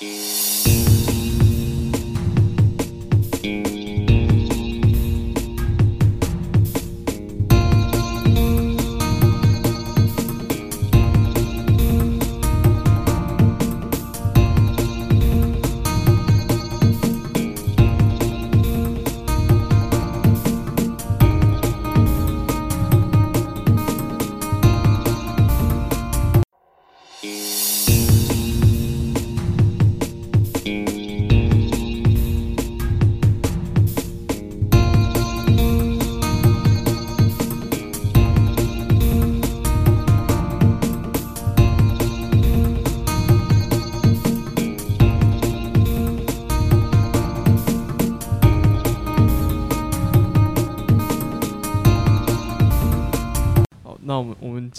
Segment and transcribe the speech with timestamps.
[0.00, 0.73] 好，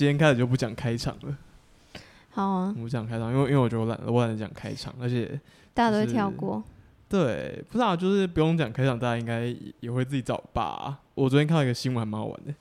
[0.06, 1.36] 今天开始就不讲开场了，
[2.30, 2.72] 好啊。
[2.78, 5.42] 我，不讲开场，因为因为我觉得我懒，我懒得讲开场，而且
[5.74, 6.64] 大家都会跳过。
[7.10, 11.00] 对，不知道、就是不用讲开场，大家应该也也会自己找吧。
[11.16, 12.54] 我昨天看到一个新闻还蛮好玩的，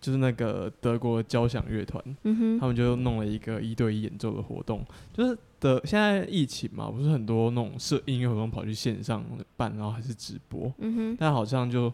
[0.00, 9.24] 就是那个德国交响乐团，嗯哼，他们就弄了一个一对一演奏的活动，就是的现在疫情嘛，不是很多那种设音乐活动跑去线上
[9.56, 11.92] 办，然后还是直播，嗯哼，但好像就很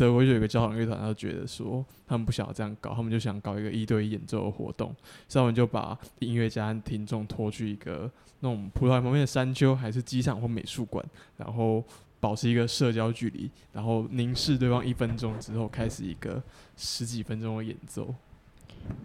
[0.00, 4.94] 德国就有一个交响乐团，他就觉得说他们不想要这样搞，他们就想搞一个一对一演奏的活动，
[5.28, 11.04] 所以他们就把音乐家和听众拖去一个那种葡萄牙旁边的山丘，还是机场或美术馆，
[11.36, 11.84] 然后
[12.18, 16.42] 保持一个社交距离，然后凝视对方一分钟之后，开始一个
[16.78, 18.14] 十几分钟的演奏。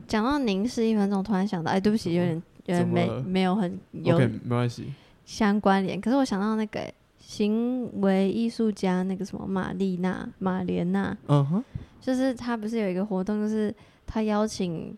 [0.07, 4.93] 讲到凝视一分钟，突然想到，哎，对不起，有点有点没没有很有没关系。
[5.25, 5.99] 相关联。
[5.99, 6.89] 可是我想到那个
[7.27, 11.63] 行为艺术家那个什么玛丽娜马莲娜，嗯哼，
[11.99, 13.73] 就是他不是有一个活动，就是
[14.05, 14.95] 他邀请，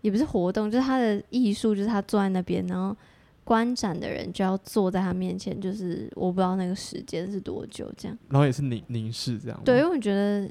[0.00, 2.96] 也不是活动，就是他的艺术，就是他坐在那边，然后
[3.42, 8.16] 观展的人就要坐在他面前，就是我不知道那个时间是多久，这样。
[8.28, 9.60] 然后也是凝凝视这样。
[9.64, 10.48] 对，因为我觉得，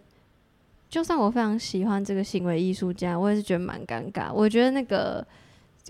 [0.89, 4.33] 就算我非常喜欢这个行为艺术家，我也是觉得蛮尴尬。
[4.33, 5.25] 我觉得那个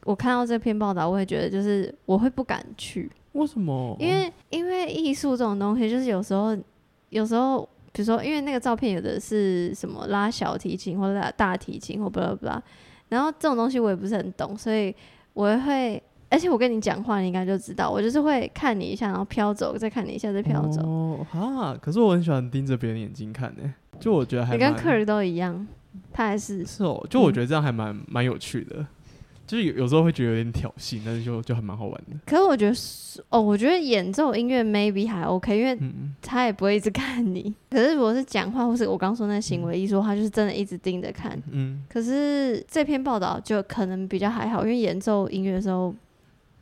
[0.03, 3.95] 我看到这篇报道，我也觉得就是我会不敢去，为什么？
[3.99, 6.57] 因为因为艺术这种东西，就是有时候
[7.09, 7.61] 有时候，
[7.91, 12.63] 比如说，因为那个照片有的是什么拉小提琴或者拉大提琴或巴拉巴拉，
[13.09, 14.93] 然后这种东西我也不是很懂，所以
[15.33, 16.01] 我也会。
[16.29, 20.81] 而且我跟你讲话，你应该就知道，我就是会看你一下，然后飘走，再看你一下，再飘走。
[20.81, 25.65] 哦哈，可是我很喜欢盯着别人眼睛看呢、就我觉得还你跟蛮客人都一样，
[26.11, 28.85] 他还是是哦，就我嗯觉得这样还蛮蛮有趣的，
[29.47, 32.17] 就是有有时候会觉得有点挑衅，但是就就还蛮好玩的。
[32.25, 37.53] 可是我觉得是哦，我觉得演奏音乐 maybe 还 OK，因为嗯，他也不会一直看你。
[37.71, 41.41] 可是如果是讲话，或是我刚说那行为艺术，他就是真的一直盯着看。
[41.49, 45.95] 嗯，可是这篇报道就可能比较还好，因为演奏音乐的时候，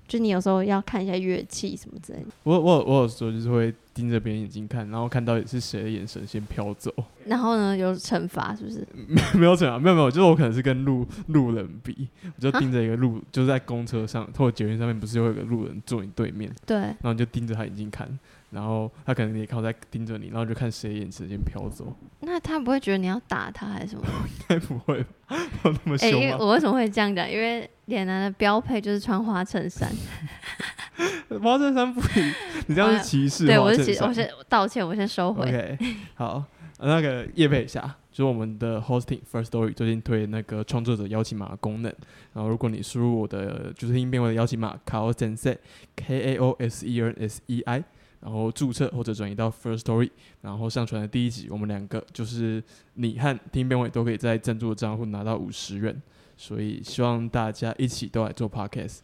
[0.08, 2.26] 就你有时候要看一下乐器什么之类的。
[2.44, 6.94] 我我我有时候就是会盯着别人眼睛看，然后看到底是谁的眼神先飘走，
[7.26, 8.86] 然后呢，有惩罚是不是？
[9.40, 18.06] 没有惩罚，没有没有，就是我可能是跟路路人比，我就盯着一个路，就是在公车上或者捷运上面，不是会有个路人坐你对面，对，然后你就盯着他眼睛看，
[18.56, 24.06] 然后他可能也靠在盯着你，然后就看谁眼神先飘走，那他不会觉得你要打他还是什么？
[24.40, 25.36] 应该不会吧？
[25.66, 26.18] 有那么哎、凶吗？
[26.20, 27.30] 因为我为什么会这样讲？
[27.30, 29.92] 因为脸男的标配就是穿花衬衫。
[31.44, 32.24] 花衬衫不行，
[32.68, 33.60] 你这样是歧视对。
[33.60, 35.44] 我是其我先道歉，我先收回。
[35.44, 35.78] OK，
[36.16, 36.42] 好，
[36.78, 41.94] 呃那个叶配一下，就是我们的 Hosting First Story 最近推那个创作者邀请码的功能，
[42.34, 45.58] 然后如果你输入我的就是音变位的邀请码 Kao Sensei
[45.98, 47.84] K A O S E N S E I，
[48.26, 50.10] 然后注册或者转移到 First Story，
[50.42, 52.62] 然后上传的第一集，我们两个就是
[52.96, 56.02] 你和听编委都可以在赞助的账户拿到五十元，
[56.36, 59.02] 所以希望大家一起都来做 Podcast。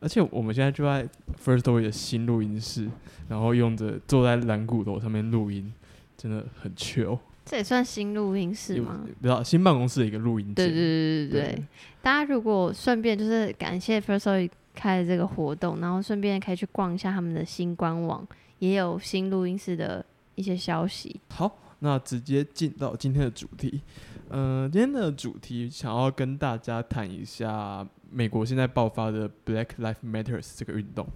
[0.00, 1.08] 而且我们现在就在
[1.42, 2.90] First Story 的新录音室，
[3.26, 5.72] 然后用着坐在蓝骨头上面录音，
[6.18, 7.18] 真的很 chill。
[7.46, 9.00] 这也算新录音室吗？
[9.02, 10.54] 不知道新办公室的一个录音间。
[10.54, 11.64] 对对对对对。
[12.02, 18.26] 大家如果顺便就是感谢 First Story 开了这个活动，然后顺便可以去逛一下他们的新官网，
[18.58, 20.04] 也有新录音室的
[20.34, 21.20] 一些消息。
[21.28, 23.82] 好，那直接进到今天的主题。
[24.30, 31.06] 嗯、今天的主题想要跟大家谈一下美国现在爆发的 Black Life Matters 这个运动。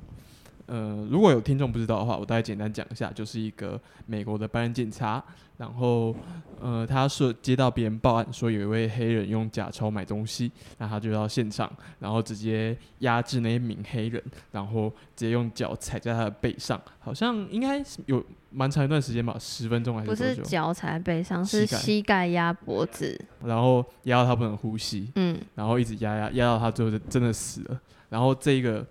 [0.66, 5.22] 呃，如果有听众不知道的话，我大概简单讲一下，就是一个美国的白人警察，
[5.56, 6.14] 然后
[6.60, 11.70] 呃，他是接到别人报案说有一位黑人用假钞买东西，那他就到现场，
[12.00, 20.36] 然后直接压制那一名黑人，然后直接用脚踩在他的背上，好像应该是有蛮长一段时间吧，十分钟还是不是？
[20.42, 23.18] 脚踩背上，是膝盖膝盖压脖子。
[23.44, 27.80] 然后压到他不能呼吸，嗯，然后一直压压压到他最后就真的死了。
[28.08, 28.86] 然后这个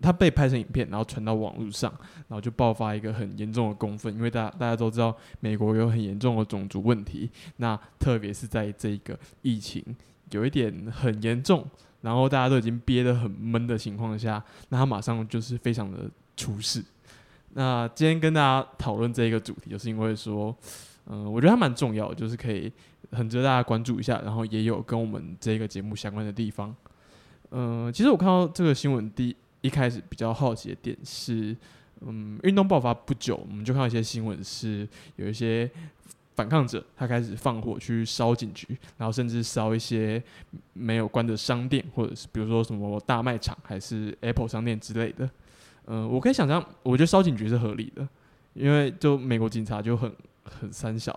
[0.00, 1.92] 他被拍成影片，然后传到网络上，
[2.28, 9.82] 然后就爆发一个很严重的公愤，因为大家大家都知道美国有很严重的种族问题，那特别是在这个疫情
[10.30, 11.64] 有一点很严重，
[12.02, 16.84] 然后大家都已经憋得很闷的情况下，那他马上就是非常的出事。
[17.54, 20.54] 那今天跟大家讨论这一个主题，就是因为说，
[21.06, 22.70] 嗯、我觉得它蛮重要的，就是可以
[23.12, 26.76] 很值得大家关注一下，然后也有跟我们这个节目相关的地方。
[27.52, 29.34] 嗯、其实我看到这个新闻第
[29.66, 31.56] 一开始比较好奇的点是，
[32.02, 35.68] 嗯，运动爆发不久，我们就看到一些新闻是有一些
[36.36, 40.22] 反抗者他开始放火去烧警局，然后甚至烧一些
[40.72, 45.28] 没有关的商店，或者是比如说什么大卖场还是 Apple 商店之类的。
[45.86, 48.06] 嗯、我可以想象，我觉得烧警局是合理的，
[48.54, 50.12] 因为就美国警察就很
[50.44, 51.16] 很三小，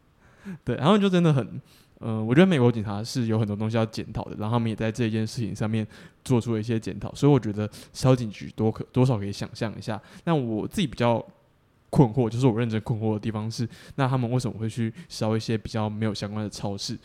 [0.64, 1.60] 对，然后就真的很，
[2.04, 5.86] 嗯、我觉得美国警察是有很多东西要检讨的，然后他们也在这件事情上面
[6.24, 10.00] 做出了一些检讨，所以我觉得烧警局多可多少可以想象一下。
[10.24, 11.24] 那我自己比较
[11.90, 16.98] 困惑，就是我认真困惑的地方是，那他们为什么会去烧一些比较没有相关的超市？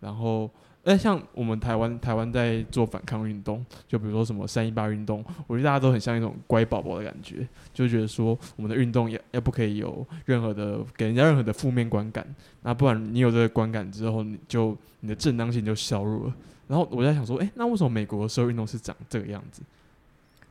[0.00, 0.50] 然后，
[0.84, 12.26] 哎，像我们台湾，台湾在做反抗运动，就比如说什么三一八运动，我觉得大家都很像一种乖宝宝的感觉，就觉得说我们的运动也也不可以有任何的给人家任何的负面观感，
[12.62, 16.34] 那不然你有这个观感之后，你就你的正当性就削弱了。
[16.68, 19.62] 然后我在想说，哎，那为什么美国的社会运动是长这个样子？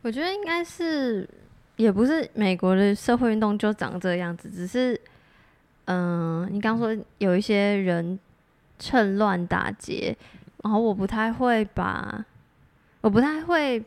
[0.02, 1.28] 我觉得应该是，
[1.76, 5.00] 也不是美国的社会运动就长这个样子，只是，
[5.86, 8.20] 嗯、你刚说有一些人
[8.84, 10.14] 趁乱打劫，
[10.62, 12.26] 然后我不太会把，
[13.00, 13.82] 我不太会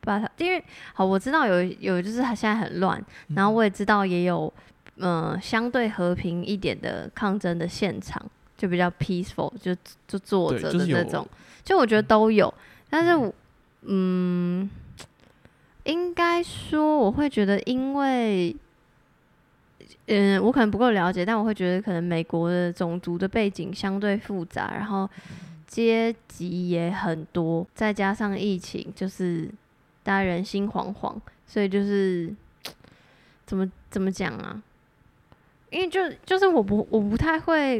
[0.00, 0.60] 把它，因为
[0.92, 3.00] 好，我知道有有就是它现在很乱，
[3.36, 4.52] 然后我也知道也有，
[4.96, 8.20] 嗯、相对和平一点的抗争的现场，
[8.56, 9.72] 就比较 peaceful，就
[10.08, 11.24] 就坐着的那种，
[11.62, 12.52] 就我觉得都有，
[12.90, 13.32] 但是我，
[13.82, 14.68] 嗯，
[15.84, 18.56] 应该说我会觉得，因为，
[20.08, 25.08] 嗯，我可能不够了解，但我会觉得可能美国的种族的背景相对复杂，然后
[25.66, 29.46] 阶级也很多，再加上疫情，就是
[30.02, 31.14] 大家人心惶惶，
[31.46, 32.34] 所以就是
[33.44, 34.62] 怎么怎么讲啊？
[35.70, 37.76] 因为就就是我不我不太会，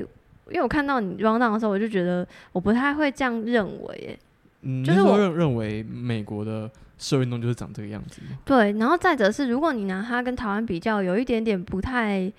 [0.51, 4.19] 因为我看到你 round down 的时候，我就觉得我不太会这样认为耶。
[4.61, 8.21] 嗯，就是我认为美国的社会运动就是长这个样子？
[8.45, 12.31] 对，然后再者是，如果你拿它跟台湾比较，有一点点不太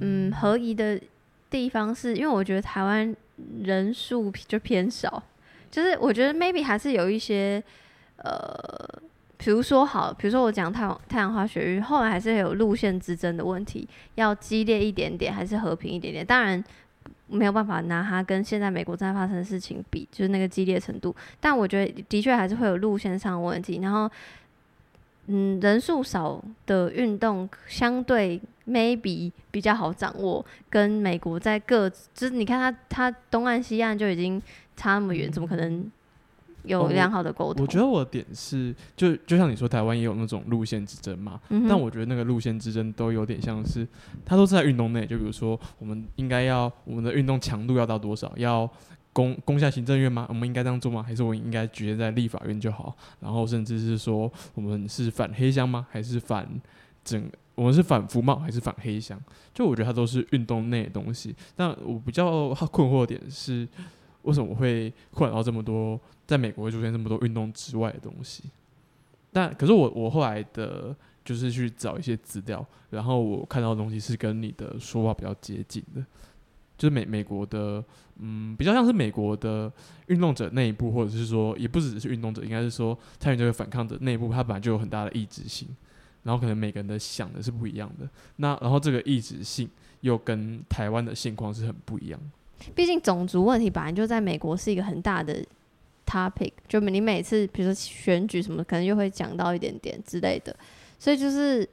[0.00, 1.00] 嗯合宜的
[1.50, 3.14] 地方是，因为我觉得台湾
[3.62, 5.22] 人数就偏少，
[5.70, 7.62] 就是我觉得 maybe 还是有一些
[8.16, 9.02] 呃，
[9.36, 16.24] 比如说好，比如说我讲太阳太阳花学运，后来还是有路线之争的问题，要激烈一点点，还是和平一点点？
[16.24, 16.64] 当然。
[17.28, 21.14] 没有办法拿它跟现在美国正在发生的事情比，就是那个激烈程度。
[21.40, 24.10] 但我觉得的确还是会有路线上的问题，然后
[25.26, 34.42] 嗯，人数少的运动相对 maybe 比较好掌握，跟美国在各就是你看它它东岸西岸就已经
[34.76, 35.90] 差那么远，怎么可能
[36.64, 37.62] 有良好的沟通？
[37.62, 43.86] 我觉得我的点是，就就像你说，台湾也有那种路线之争嘛，嗯，但我觉得那个路线之争都有点像是，
[44.24, 45.06] 它都是在运动内。
[45.06, 48.32] 就比如说，我们应该要我们的运动强度要到多少？
[48.36, 48.68] 要
[49.12, 50.26] 攻攻下行政院吗？
[50.28, 51.02] 我们应该这样做吗？
[51.02, 52.96] 还是我应该局限在立法院就好？
[53.20, 55.86] 然后甚至是说，我们是反黑箱吗？
[55.90, 56.48] 还是反
[57.04, 57.22] 整？
[57.54, 59.20] 我们是反服贸还是反黑箱？
[59.52, 61.36] 就我觉得它都是运动内的东西。
[61.54, 63.68] 但我比较困惑的点是，
[64.22, 66.00] 为什么会困扰到这么多？
[66.26, 68.44] 在美国会出现这么多运动之外的东西？
[69.32, 76.04] 但可是我我后来的就是去找一些资料，然后我看到的东西是跟你的说法比较接近的，
[76.78, 77.84] 就是美美国的，
[78.18, 79.70] 嗯，比较像是美国的
[80.06, 85.68] 运动者内部，或者是说也不只是运动者，应该是说参与这个反抗者内部，他本来就有很大的意志性，
[86.22, 89.68] 然后可能每个人的想的是不一样的，那然后这个意志性
[90.00, 92.26] 又跟台湾的现况是很不一样的。
[92.74, 95.44] 毕竟种族问题本来就在美国是一个很大的
[96.06, 100.54] topic，就你每次比如说选举什么，可能就会讲到一点点之类的，
[100.98, 101.66] 所以就是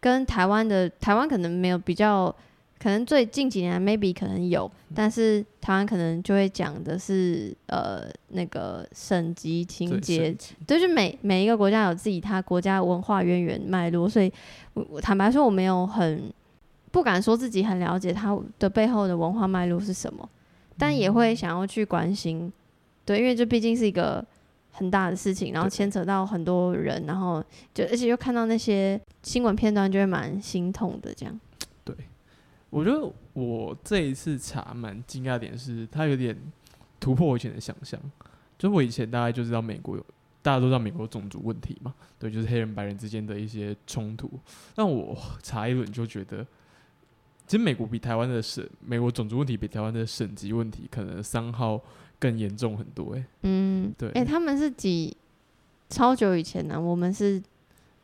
[0.00, 2.34] 跟台湾的台湾可能没有比较，
[2.78, 10.32] 可能最近几年 maybe 可能有，但是台湾可能就会讲的是呃那个省级情节
[10.78, 14.32] 就每每一个国家有自己它国家文化渊源脉络，所以
[14.74, 16.32] 我我坦白说我没有很
[16.90, 20.28] 不敢说自己很了解它的背后的文化脉络是什么，
[20.76, 22.52] 但也会想要去关心，
[23.04, 24.24] 对，因为这毕竟是一个
[24.70, 31.40] 很大的事情，然后牵扯到很多人，然后就而且又看到那些新闻片段，就会蛮心痛的这样。
[31.84, 31.94] 对
[32.70, 36.36] 我觉得我这一次查蛮惊讶点是，它有点
[37.00, 38.00] 突破我以前的想象。
[38.58, 40.04] 就我以前大概就知道美国有
[40.42, 44.28] 大家都知道美国种族问题嘛，对，就是黑人白人之间的一些冲突。
[44.74, 46.46] 但我查一轮就觉得，
[47.48, 51.80] 其实美国比台湾的省，美国种族问题比台湾的省级问题可能三号
[52.18, 53.24] 更严重很多、欸。
[53.42, 55.16] 嗯，对哎、他们是几
[55.88, 57.42] 超久以前呢、我们是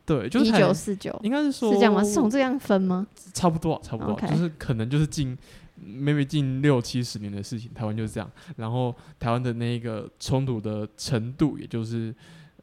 [0.03, 2.03] 对，就是一九四九，应该是说是这样吗？
[2.03, 3.05] 是从这样分吗？
[3.33, 5.37] 差不多啊，差不多就是可能就是近
[5.79, 8.27] maybe 近六七十年的事情，台湾就是这样。
[8.57, 12.13] 然后台湾的那个冲突的程度，也就是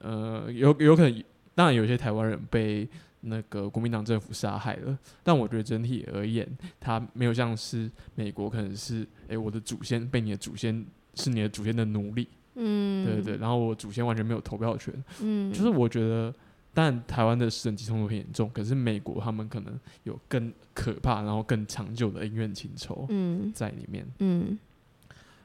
[0.01, 1.25] 呃，有有可能，
[1.55, 2.89] 当然有些台湾人被
[3.23, 6.47] 那个国民党政府杀害了，但我觉得整体而言，
[6.79, 16.35] 它没有像是美国，可能是诶、我的祖先被你的祖先是你的祖先的奴隶，嗯，对对对，然后我祖先完全没有投票权，嗯，就是我觉得，
[16.75, 24.07] 当然台湾的省级冲突很严重，可是美国他们可能有更可怕，然后更长久的恩怨情仇嗯在里面。
[24.19, 24.59] 嗯。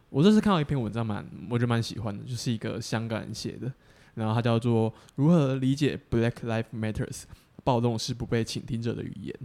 [0.09, 3.69] 我这次看到一篇文章蛮，我觉得蛮喜欢的，就是一个香港人写的，
[4.15, 7.23] 然后它叫做《如何理解 Black Lives Matters
[7.67, 9.35] 暴动是不被倾听者的语言》。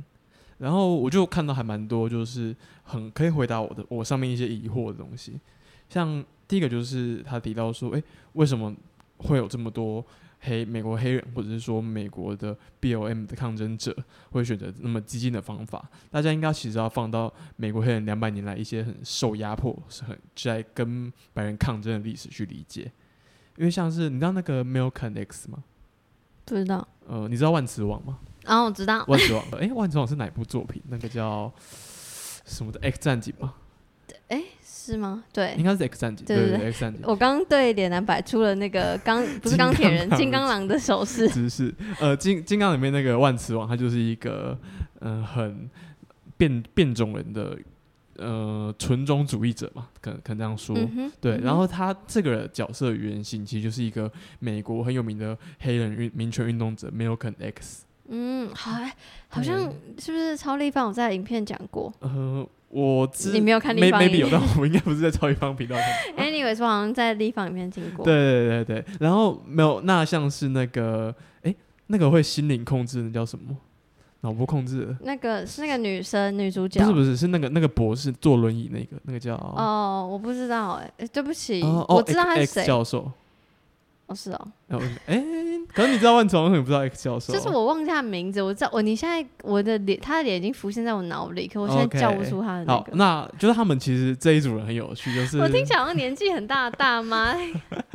[0.59, 5.41] 然后我就看到还蛮多，就是很可以回答我的我上面一些疑惑的东西。
[5.89, 8.73] 像第一个就是他提到说，诶，为什么
[9.17, 10.05] 会有这么多
[10.39, 13.93] 黑美国黑人，或者是说美国的 BOM 的抗争者
[14.31, 15.91] 会选择那么激进的方法？
[16.13, 22.93] 大家应该其实要放到美国黑人两百年来一些很受压迫、是很在跟白人抗争的历史去理解。
[23.57, 25.65] 因为像是你知道那个 Milken X 吗？
[26.45, 26.87] 不知道。
[27.09, 28.19] 呃，你知道万磁王吗？
[28.45, 30.83] 然后我知道，万磁王， 诶，万磁王是哪一部作品？
[30.89, 31.53] 那个叫
[32.45, 33.55] 什么的 X 战警吗？
[34.29, 35.25] 哎、是吗？
[35.33, 37.03] 对应，该是 X 战警，对对对对 X 战警。
[37.05, 41.29] 我刚刚对脸男摆出了那个钢， 不是钢铁人，金金刚狼刚狼的手势。
[41.31, 44.59] 知识，呃，金金刚里面那个万磁王，他就是一个
[45.01, 45.71] 嗯、呃很
[46.37, 47.57] 变变种人的
[48.23, 50.77] 呃纯种主义者嘛，可能可能这样说。
[50.77, 57.85] 嗯，对，然后他这个角色原型其实就是一个美国很有名的黑人运民权运动者 Malcolm X。
[58.09, 58.95] 嗯，好，哎
[59.29, 59.59] 好像
[59.99, 66.23] 是不是超立方我在影片讲过呃，我知你没有看立方 maybe 有，影但我应该不是在超立方频道看到。
[66.25, 68.05] Anyway，说好像在立方影片听过。
[68.05, 71.55] 对对对对，然后没有，那像是那个，哎，
[71.87, 73.57] 那个会心灵控制的叫什么？
[74.23, 74.97] 脑波控制？
[75.03, 82.65] 那个是那个女生女主角，不是不是，是那个那个博士坐轮椅那个，那个叫哦，我不知道哎、诶对不起，哦哦我知道他是谁。
[82.65, 83.11] 教授。
[84.07, 84.49] 哦，是哦，
[85.07, 85.25] 哎，
[85.73, 87.33] 可是你知道万磁王，为什么不知道 X 教授？
[87.33, 97.35] 就是我忘记他的名字，我知道我你现在我的脸，他的脸已经浮现在我脑里，可我现在叫不出他的那好，那就是他们其实这一组人很有趣，就是我听起来好像年纪很大的大妈，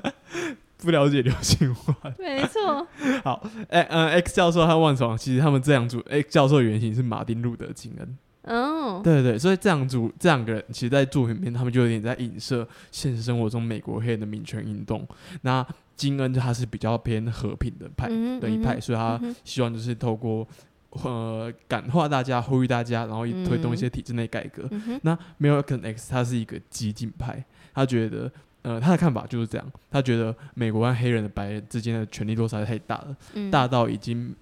[0.83, 2.13] 不了解流行文化。
[2.19, 2.87] 没错。
[3.23, 8.17] 好，哎呃，X 教授和万磁王，其实他们这两组 X 教授原型是马丁路德金恩。
[8.49, 15.05] 嗯，对对对，所以这两组这两个人，其实，在作品里面，他们就有点在影射现实生活中美国黑人的民权运动。
[15.41, 15.65] 那
[15.97, 20.47] 金恩他是比较偏和平的派嗯的一派，所以他希望就是透过
[20.91, 24.69] 呃感化大家、呼吁大家，然后嗯推动一些体制内改革。
[25.01, 27.43] 那 American X 他是一个激进派，
[27.73, 28.31] 他觉得。
[28.67, 34.35] 呃，他的看法就是这样，他觉得美国和黑人的白人之间的权力落差太大了，嗯大到已经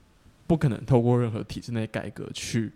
[0.48, 2.72] 不可能透过任何体制内改革去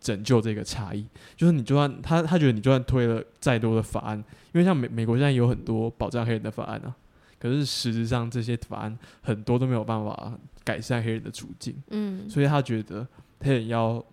[0.00, 1.04] 拯救这个差异。
[1.36, 4.16] 就是你就算他他觉得你就算推了再多的法案，
[4.52, 6.94] 因为像美美国现在有很多保障黑人的法案啊，
[7.40, 13.04] 可是实质上这些法案很多都没有办法改善黑人的处境，嗯所以他觉得
[13.40, 14.04] 黑人要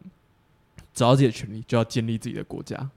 [0.92, 2.90] 找到自己的权利，就要建立自己的国家。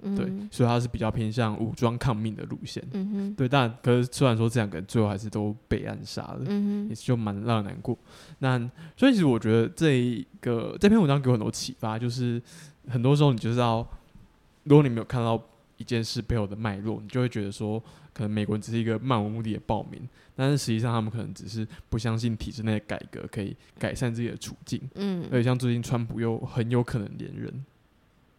[0.00, 0.48] 对，嗯。
[0.50, 2.82] 所以他是比较偏向武装抗命的路线。
[2.92, 7.96] 嗯哼，对，但可是虽然说这两个人最后还是都被暗杀了，嗯哼，也是就蛮让人难过。
[8.38, 8.58] 那
[8.96, 12.40] 所以其实我觉得这一个这篇文章给我很多启发，就是
[12.88, 13.86] 很多时候你就知道，
[14.64, 15.40] 如果你没有看到
[15.76, 20.00] 一件事背后的脉络，你就会觉得说，可能美国人只是一个漫无目的的暴民，
[20.36, 24.80] 但是实际上他们可能只是不相信体制内的改革可以改善自己的处境。
[24.96, 25.24] 嗯。
[25.32, 27.64] 而且像最近川普又很有可能连任，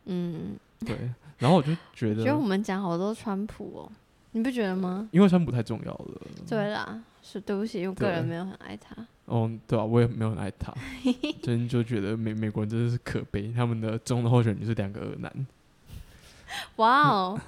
[0.05, 3.91] 嗯，对，然后我就觉得觉得我，们讲好多川普哦，
[4.31, 5.09] 你不觉得吗？
[5.11, 6.21] 因为川普太重要了。
[6.47, 8.95] 对啦，是对不起，因为我个人没有很爱他。
[9.25, 10.71] 嗯，对啊，我也没有很爱他，
[11.41, 15.47] 真就觉得美美国人真的是可悲，他们的中的候选人就是两个恶男。
[16.75, 17.39] 哇哦，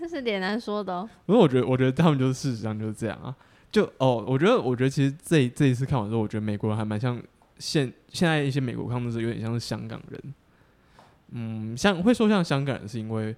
[0.00, 1.08] 这是脸男说的哦。
[1.26, 3.34] 可是我觉得，我觉得他们就是事实上就是这样啊。
[3.72, 7.20] 就哦，我觉得，我觉得其实这这一次看完之后，我觉得美国人还蛮像
[7.58, 10.34] 现现在一些美国抗争者，有点像是香港人。
[11.32, 13.34] 嗯，像会说像香港人，是因为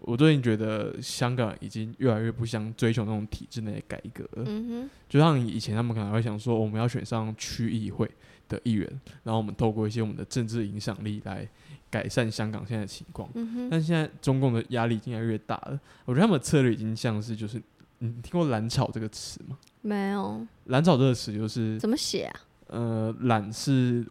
[0.00, 4.44] 我最近觉得香港已经越来越不想追求那种体制内的改革了。
[4.46, 8.10] 嗯就像以前他们可能会想说，我们要选上区议会
[8.48, 8.88] 的议员，
[9.22, 11.46] 然后我们透过一些我们的政治影响力来
[11.90, 13.28] 改善香港现在的情况，。
[13.34, 17.62] 嗯哼，但现在中共的压力已经越来越大了，我觉得他们的策略已经像是就是
[17.98, 19.58] 你听过“蓝草”这个词吗？
[19.82, 22.40] 没有，蓝草这个词就是怎么写啊？
[22.68, 24.06] 呃，懒是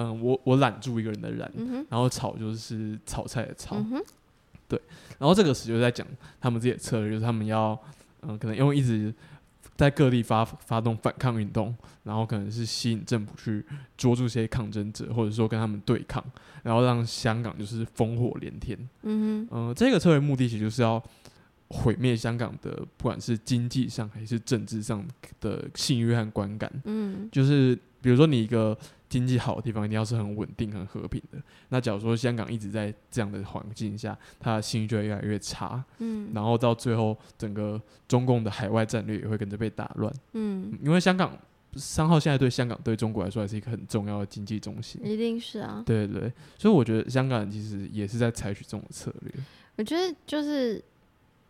[0.00, 4.02] 嗯、我我揽住一个人的揽，嗯，然后炒就是炒菜的炒，嗯哼，
[5.18, 6.06] 然后这个词就在讲
[6.40, 7.78] 他们自己的策略，就是他们要
[8.22, 9.14] 嗯、可能用一直
[9.76, 13.64] 在各地发发动反抗运动，然后可能是吸引政府去
[13.96, 16.24] 捉住这些抗争者，或者说跟他们对抗，
[16.64, 18.76] 然后让香港就是烽火连天。
[19.02, 21.02] 嗯哼，嗯、这个策略目的其实就是要
[21.68, 25.06] 毁灭香港的，不管是经济上还是政治上
[25.40, 26.70] 的信誉和观感。
[26.84, 28.76] 嗯就是比如说你一个
[29.08, 31.38] 经济好的地方，一定要是很稳定、很和平的。
[31.70, 40.12] 那假如说香港一直在这样的环境下，它的信誉就会越来越差，嗯然后到最后，整个中共的海外战略也会跟着被打乱。
[40.32, 41.36] 嗯，因为香港
[41.74, 45.00] 三号现在对香港对中国来说还是一个很重要的经济中心。
[45.04, 45.82] 一定是啊。
[45.86, 49.32] 对对对，所以我觉得香港人其实也是在采取这种策略。
[49.76, 50.82] 我觉得就是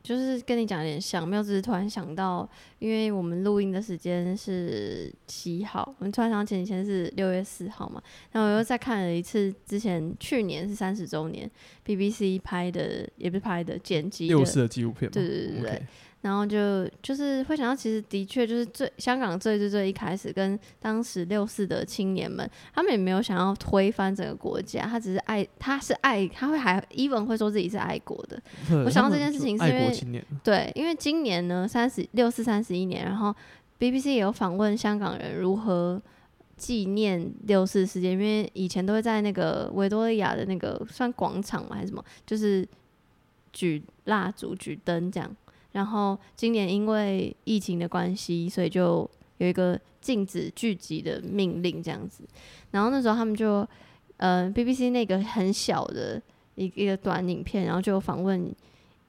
[0.02, 8.02] 就是跟你讲有点像，没有，只是突然想到，因为我们录音的时间是七号，我们突然想到前几天是六月四号嘛，
[8.32, 11.50] 然后我又再看了一次之前去年是三十周年
[11.84, 15.86] BBC 拍的，也不是拍的剪辑的，六四的纪录片嘛，对对对对
[16.20, 28.42] 然后就就是会想到，其实的确就是最香港最最最一开始跟当时六四的青年们，他们也没有想要推翻整个国家，他只是爱，他是爱，他会还 even 会说自己是爱国的，
[28.84, 33.34] 我想到这件事情是因为对，因为今年呢三十六四三十一年，然后
[33.78, 36.02] BBC 也有访问香港人如何
[36.56, 42.66] 纪念六四事件，因为以前都会在那个维多利亚的那个算广场嘛还是什么，就是
[43.52, 45.36] 举蜡烛、举灯这样。
[45.78, 52.24] 然后今年因为疫情的关系，所以就有一个禁止聚集的命令这样子。
[52.72, 53.64] 然后那时候他们就，
[54.16, 56.20] 呃，BBC 那个很小的
[56.56, 58.52] 一一个短影片，然后就访问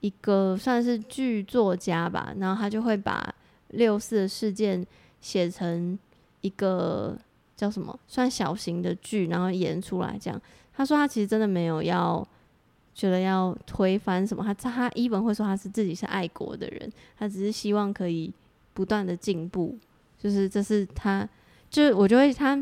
[0.02, 3.34] 一个算是剧作家吧，然后他就会把
[3.70, 4.86] 六四的事件
[5.20, 5.98] 写成
[6.42, 7.18] 一个
[7.58, 10.40] 叫什么，算小型的剧，然后演出来这样。
[10.76, 12.26] 他说他其实真的没有要
[13.00, 18.30] 觉得要推翻什么，他他一本会说他是自己是爱国的人，他只是希望可以
[18.74, 19.78] 不断的进步，
[20.22, 21.26] 就是这是他，
[21.70, 22.62] 就是我就会他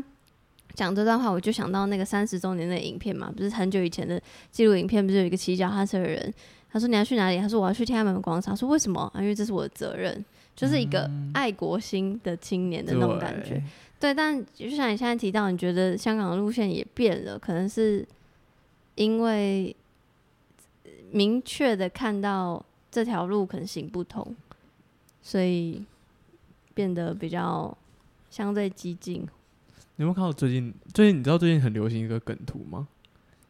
[0.74, 4.22] 讲这段话，我就想到那个三十周年的影片嘛，不是很久以前的
[4.52, 6.32] 记录影片，不是有一个骑脚踏车的人，
[6.70, 7.38] 他说你要去哪里？
[7.38, 8.54] 他说我要去天安门广场。
[8.54, 9.10] 他说为什么？
[9.12, 10.24] 啊，因为这是我的责任，
[10.54, 13.54] 就是一个爱国心的青年的那种感觉。
[13.98, 18.06] 对对，但就像你现在提到，你觉得香港的路线也变了，可能是
[18.94, 19.74] 因为
[21.10, 24.34] 明确的看到这条路可能行不通，
[25.22, 25.84] 所以
[26.74, 27.76] 变得比较
[28.30, 29.22] 相对激进。
[29.96, 30.72] 你有没有看到最近？
[30.94, 32.86] 最近你知道最近很流行一个梗图吗？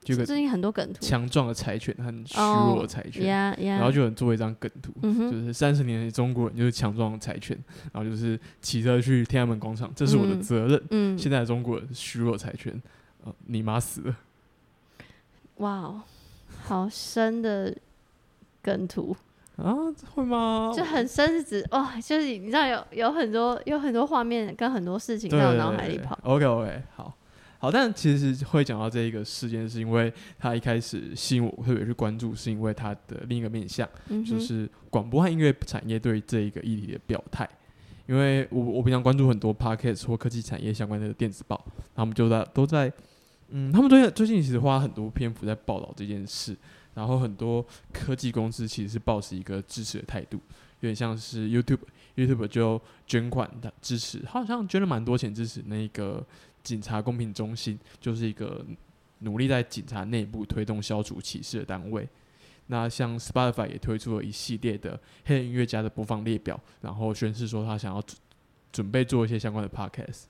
[0.03, 3.27] 就一个最近很多梗图，强壮的柴犬和虚哦弱的柴犬，
[3.59, 7.59] 然后就有人做一张梗图，就是三十年的中国人就是强壮的柴犬，
[7.93, 10.83] 然后就是骑车去天安门广场，这是我的嗯责任。
[10.91, 12.81] 嗯，现在的中国人是虚弱柴犬，
[13.25, 14.17] 呃，你妈死了。
[15.57, 16.03] 哇哦，
[16.65, 17.75] 好深的
[18.63, 19.17] 梗图，
[19.57, 19.75] 啊，
[20.15, 20.73] 会吗？
[20.77, 26.19] 就很深是指哇，就是你知道有有很多有很多画面跟很多事情在我脑海里跑。
[26.23, 27.15] OK OK，好，
[27.59, 37.49] 好，但其实会讲到这一个事件，是因为他一开始吸引我特别去关注，是因为他的另一个面向，嗯，就是广播和音乐产业对这一个议题的表态。
[38.07, 41.63] 因为我我平常关注很多 podcast 或科技产业相关的电子报，
[41.95, 42.91] 他们就在都在，
[43.51, 46.57] 嗯，他们最近最近其实花很多篇幅在报道这件事，
[46.95, 50.37] 然后很多科技公司其实是抱持一个支持的态度，
[50.81, 56.25] 有点像是 YouTube，YouTube 就捐款的支持，好像捐了蛮多钱支持那个
[56.63, 58.65] 警察公平中心，就是一个
[59.21, 62.07] 努力在警察内部推动消除歧视的单位。
[62.67, 68.19] 那像 Spotify 也推出了一系列的黑人音乐家的播放列表，然后宣示说他想要准
[68.71, 70.25] 准备做一些相关的 podcast。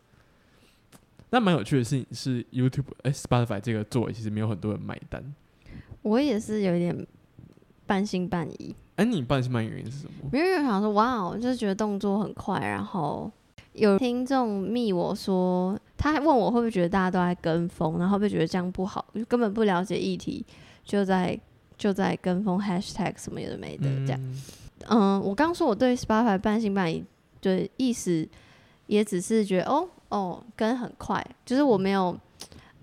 [1.31, 5.23] 但蛮有趣的事情是，YouTube 哎、Spotify 这个作为其实没有很多人买单。
[6.03, 7.07] 我也是有一点
[7.87, 10.31] 半信半疑，哎、你半信半疑原因是什么？
[10.33, 13.31] 因为我想说哇哦，就是觉得动作很快，然后
[13.73, 20.45] 有听众密我说，他还问我会不会觉得大家都在跟风，然后会不会觉得这样不好，就根本不了解议题，
[20.85, 21.39] 就在
[21.77, 24.21] 就在跟风 hashtag 什么有的没的这样。
[24.21, 24.43] 嗯
[24.89, 27.05] 嗯，我刚说我对 Spotify 半信半疑
[27.43, 28.27] 的意思，
[28.87, 32.17] 也只是觉得哦哦跟很快，就是我没有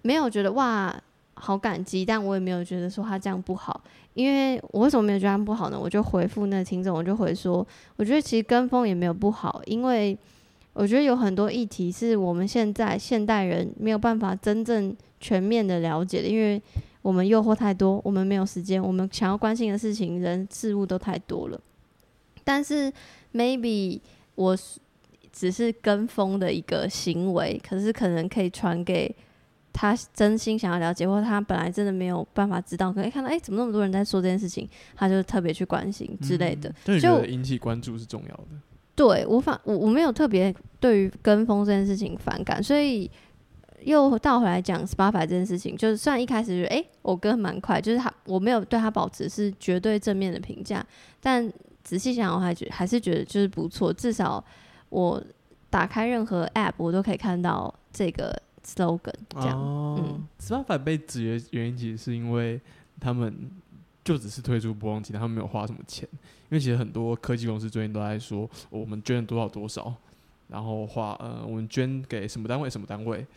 [0.02, 0.96] 没有觉得哇
[1.34, 3.82] 好感激，但我也没有觉得说他这样不好。
[4.14, 5.78] 因为我为什么没有觉得他不好呢？
[5.78, 7.66] 我就回复那个听众，我就回说，
[7.98, 10.18] 我觉得其实跟风也没有不好，因为
[10.72, 16.62] 我觉得有很多议题是我们现在现代人没有办法真正全面的了解的，因为
[17.02, 21.60] 我们诱惑太多，我们没有时间，我们想要关心的事情、人事物都太多了。
[22.46, 22.92] 但是
[23.34, 24.00] maybe
[24.36, 24.80] 我是
[25.38, 29.14] 只是跟风的一个行为，可是可能可以传给
[29.74, 36.74] 他真心想要了解，或他本来真的没有办法知道，可能看到哎、诶怎么那么多人在说这件事情，他就特别去关心之类的。
[36.86, 38.46] 嗯就引起关注是重要的。
[38.96, 43.12] 对我反我我没有特别对于跟风这件事情反感，所以
[43.82, 50.86] 又倒回来讲 Spotify 这件事情，就是虽然一开始觉得哎、诶我跟蛮快，就是他我没有对他保持是绝对正面的评价，
[51.20, 51.52] 但
[51.84, 54.42] 仔细想，我还觉还是觉得就是不错，至少
[54.96, 55.22] 我
[55.70, 59.60] 打开任何 App 我都可以看到这个 slogan 这样。
[59.60, 62.62] 哦嗯，Spotify 被指的原因其实是因为
[63.02, 63.52] 他们
[64.06, 66.08] 就只是推出播放器，他们没有花什么钱。
[66.14, 69.94] 因为其实很多科技公司最近都在说，哦我们捐了多少多少，
[70.48, 73.28] 然后花呃，我们捐给什么单位什么单位。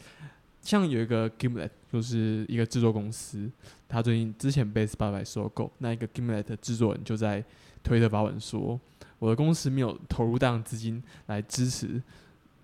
[0.63, 3.51] 像有一个 Gimlet，就是一个制作公司，
[3.89, 7.43] 他最近之前被 Spotify 收购，那一个 Gimlet 的制作人就在
[7.83, 8.79] 推特发文说，
[9.19, 12.03] 我的公司没有投入大量资金来支持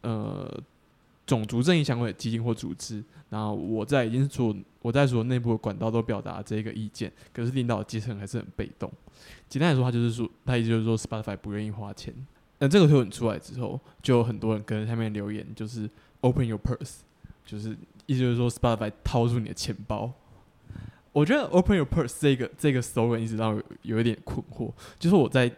[0.02, 0.62] 呃
[1.26, 8.92] 种族正义相关的基金或组织，然后我在已经做我在所内部的管道都表达这个意见，可是领导阶层还是很被动。
[9.48, 12.14] 简单来说，他就是说，他意思就是说，Spotify 不愿意花钱。
[12.58, 15.88] 那这个推文出来之后，就有很多人跟下面留言，就是
[16.20, 16.98] Open your purse，
[17.44, 20.12] 就是意思就是说，Spotify 掏出你的钱包。
[21.12, 25.50] 我觉得 Open your purse 这个这个 slogan 一直让我有一点困惑，就是我在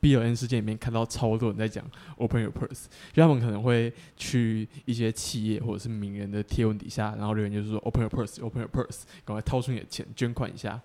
[0.00, 1.84] bill n 事件里面看到超多人在讲
[2.16, 10.80] open your purse 就他们可能会去一些企业或者是名人的贴文底下然后留言就是说 open your purse open your purse 赶快掏出你的钱捐款一下。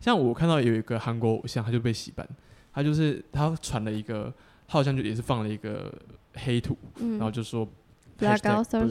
[0.00, 2.26] 像我看到有一个韩国偶像他就被洗白
[2.72, 4.32] 他就是他传了一个
[4.68, 5.92] 他好像就也是放了一个
[6.34, 6.76] 黑图
[7.12, 7.66] 然后就说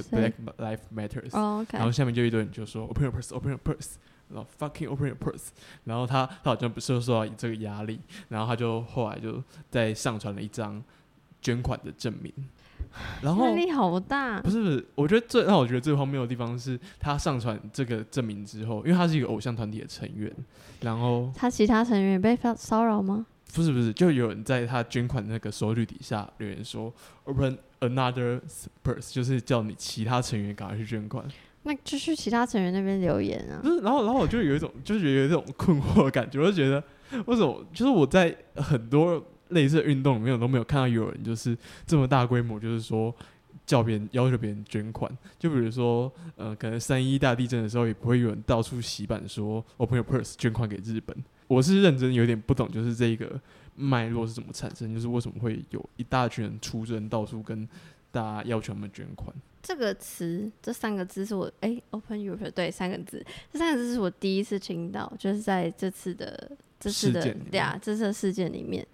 [0.09, 1.29] black Lives matters
[1.77, 3.95] 然后下面就一堆人就说 open your purse open your purse
[4.35, 5.47] 然后 fucking Open your purse，
[5.85, 10.83] 然后他他好像不是受到这个压力，然后他就后来就再上传了一张
[11.41, 12.33] 捐款的证明，
[13.21, 14.49] 然后压力好大不。
[14.49, 20.29] 是不是，我觉得最让我觉得最荒谬的地方是他上传这个证明之后，因为他是一个偶像团体的成员，
[20.81, 23.25] 然后他其他成员也被骚骚扰吗？
[23.53, 26.93] 不是不是，就有人在他捐款那个收据底下留言说
[27.23, 28.41] “open another
[28.83, 31.25] purse”，就是叫你其他成员赶快去捐款。
[31.65, 33.69] 那就去其他成员那边留言啊不。
[33.69, 36.81] 是，然后然后我就有一种就是有一种困惑的感觉，我就觉得
[37.25, 43.13] 为什么就是我在很多类似的运动里面我都没有看到有人就是这么大规模，就是说。
[43.65, 51.17] 叫别人要求别人捐款，就比如说，呃，可能三一大地震的时候，也不会有人到处洗版说 “open your purse” 捐款给日本。
[51.47, 53.41] 我是认真有点不懂，就是这个
[53.73, 57.67] 脉络是怎么产生，就是为什么会有一大群人出征，到处跟
[58.11, 59.35] 大家要求他们捐款。
[59.65, 68.85] 这个词，这三个字是我哎、o p e n Europe 对三个字，这三个字是我第一次听到，就是在这次的这次的呀这次的事件里面。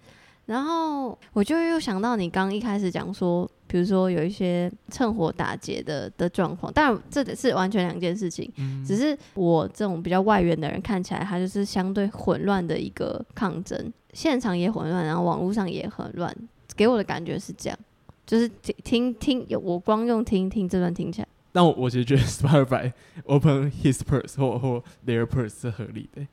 [0.46, 8.50] 然后我就又想到你刚一开始讲说，比如说有一些趁火打劫的的状况，当然这是完全两件事情。
[8.56, 16.34] 嗯只是我这种比较外援的人看起来，它就是相对混乱的一个抗争，现场也混乱，然后网络上也很乱，
[16.74, 17.78] 给我的感觉是这样。
[18.24, 22.92] 就是听听听，有我光用听听这段听起来，但我我其实觉得 Spotify
[23.24, 26.26] open his purse 或或 their purse 是合理的，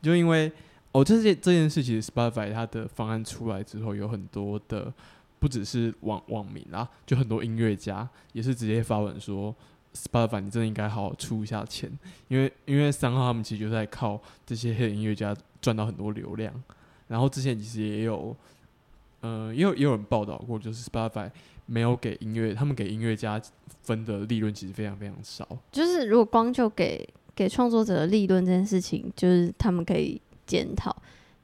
[0.00, 0.50] 就因为
[0.92, 4.92] 哦，这件这件事其实 Spotify 它的方案出来之后，有很多的
[5.40, 9.54] 不只是网网民啊，就很多音乐家也是直接发文说
[9.94, 11.90] Spotify 你真的应该好好出一下钱，
[12.28, 16.54] 因为因为三号他们其实就在靠这些黑音乐家赚到很多流量，
[17.08, 18.34] 然后之前其实也有。
[19.22, 21.30] 呃，也有也有人报道过，就是 Spotify
[21.64, 23.40] 没有给音乐，他们给音乐家
[23.80, 25.48] 分的利润其实非常非常少。
[25.72, 30.94] 就是如果光就给给创作者的利润这件事情，就是他们可以检讨。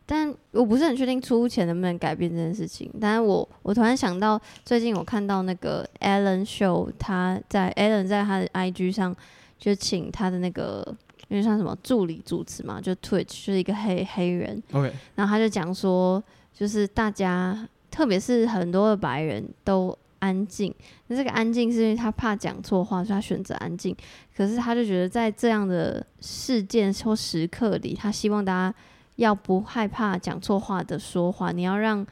[0.04, 2.90] 但我不是很确定出钱能不能改变这件事情。
[2.98, 9.14] 但是我我突然想到，最近我看到那个 Alan Show，他在 Alan 在他的 IG 上
[9.58, 10.82] 就请他的那个
[11.28, 16.22] 因为像什么助理主持嘛，就 Twitch 就是一个黑黑人，OK，然后他就讲说，
[16.58, 20.74] 就是大家，特别是很多的白人都安静。
[21.06, 23.96] 那这个安静是因为他怕讲错话，所以他选择安静。
[24.36, 28.74] 可是他就觉得在这样的事件或时刻里，他希望大家
[29.14, 32.04] 要不害怕讲错话的说话，你要让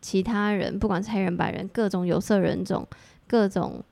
[0.00, 2.86] 其他人，不管是黑人、白人，各种有色人种、
[3.26, 3.82] 各种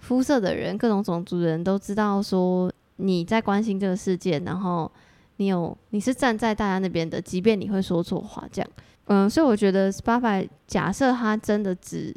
[0.00, 4.92] 肤色的人、各种种族的人都知道说你在关心这个事件，然后
[5.38, 8.70] 你有你是站在大家那边的，即便你会说错话，这样，
[9.06, 12.14] 嗯，所以我觉得 Spotify 假设他真的只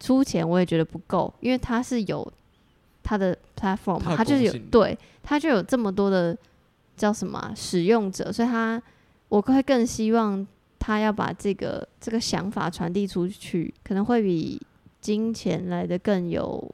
[0.00, 2.32] 出钱，我也觉得不够，因为他是有
[3.02, 6.36] 他的 platform，嘛他就是有对，他就有这么多的
[6.96, 8.82] 叫什么啊、使用者，所以他
[9.28, 10.46] 我会更希望
[10.78, 14.60] 他要把这个这个想法传递出去，可能会比
[15.00, 16.70] 金钱来的更有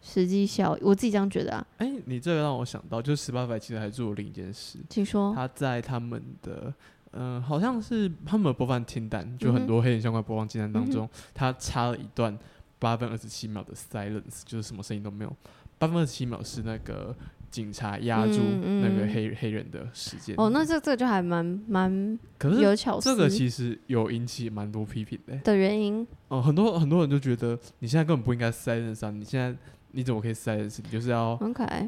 [0.00, 0.80] 实际效益。
[0.82, 5.34] 我自己这样觉得啊，哎、你这个让我想到，就是 Spotify 其实还做了另一件事，请说。
[5.34, 6.72] 他在他们的
[7.14, 12.38] 嗯、呃好像是他们的播放清单，就很多黑人相关播放清单当嗯中，他插了一段
[12.78, 15.36] 八分二十七秒的 silence，就是什么声音都没有。
[15.78, 17.14] 八分二十七秒是那个
[17.50, 20.34] 警察压住嗯那个嗯黑、黑人的时间。
[20.38, 25.38] 哦，那这这个就还蛮蛮可是有巧思这个其实有引起蛮多批评的、欸。
[25.40, 26.06] 的原因。
[26.28, 29.10] 哦、很多很多人就觉得你现在根本不应该 silence 啊！
[29.10, 29.56] 你现在
[29.92, 30.80] 你怎么可以 silence？
[30.82, 31.38] 你就是要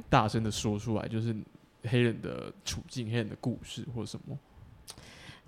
[0.09, 1.35] 大声的说出来，就是
[1.85, 4.39] 黑人的处境、黑人的故事或者什么。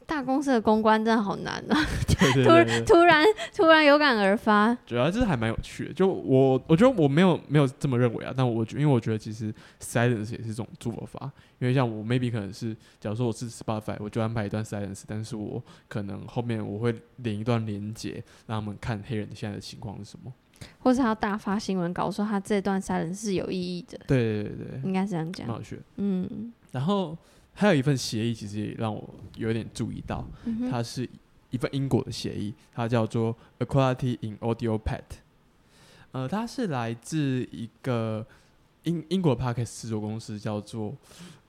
[0.09, 1.77] 大公司的公关真的好难啊！
[2.09, 5.93] 对对突突然突然有感而发，主要就是还蛮有趣的。
[5.93, 11.31] 就我我觉得我没有没有这么认为啊，但我觉因为我觉得其实 silence 也是一种做法。
[11.59, 20.33] 因为像我 maybe 可能是，假如说我是 Spotify，我就安排一段 silence，但是我可能后面我会连一段连接，让他们看黑人现在的情况是什么。
[20.79, 25.47] 或是他大发新闻稿说他这段杀人是有意义的，对对对对，应该是这样讲。
[25.47, 25.81] 蛮有趣。
[25.97, 27.17] 嗯，然后
[27.59, 29.03] 还有一份协议，其实也让我
[29.35, 31.09] 有点注意到，嗯它是
[31.51, 35.03] 一份英国的协议，它叫做 Equality in Audio Pad。
[36.13, 37.19] 呃，它是来自
[37.51, 38.25] 一个
[38.85, 40.95] 英英国的 podcast 制作公司，叫做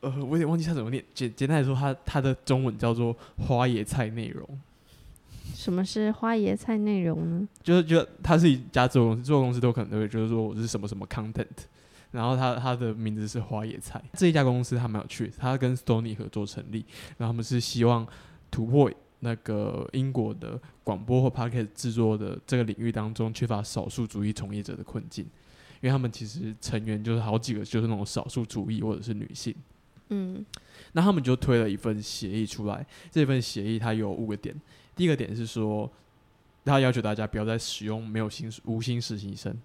[0.01, 1.03] 呃，我有点忘记它怎么念。
[1.13, 4.43] 简简单来说，它它的中文叫做花椰菜内容。
[5.53, 7.47] 什么是花椰菜内容呢？
[7.61, 11.45] 就是觉得它是一家制作公司，制作公司都可能都会就是说我是什么什么 content，
[12.11, 14.01] 然后他他的名字是花野菜。
[14.13, 16.85] 这一家公司它蛮有趣的，它跟 Stony 合作成立，
[17.17, 18.07] 然后他们是希望
[18.49, 25.25] 突破那个英国的广播或 podcast 制作的这个领域当中缺乏少数主义从业者的困境，
[25.81, 29.53] 因为他们其实成员就是好几个就是那种少数主义或者是女性。
[30.11, 30.43] 嗯
[30.93, 34.59] 那他们就推了一份协议出来，这份协议它有五个点。
[34.95, 35.91] 第一个点是说，
[36.65, 39.55] 他要求大家不要再使用没有薪无薪实习生。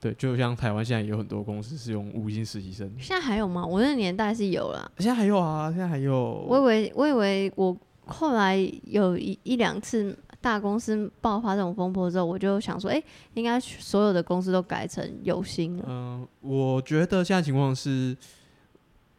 [0.00, 3.66] 对，就像台湾现在也有很多公司是用无薪实习生，现在还有吗？
[3.66, 4.90] 我那个年代是有啦。
[4.98, 6.42] 现在还有啊，现在还有。
[6.48, 13.02] 我以为我以为我后来有一一两次大公司爆发这种风波之后，我就想说，哎、
[13.34, 15.84] 应该所有的公司都改成有薪了。
[15.86, 18.16] 嗯、我觉得现在情况是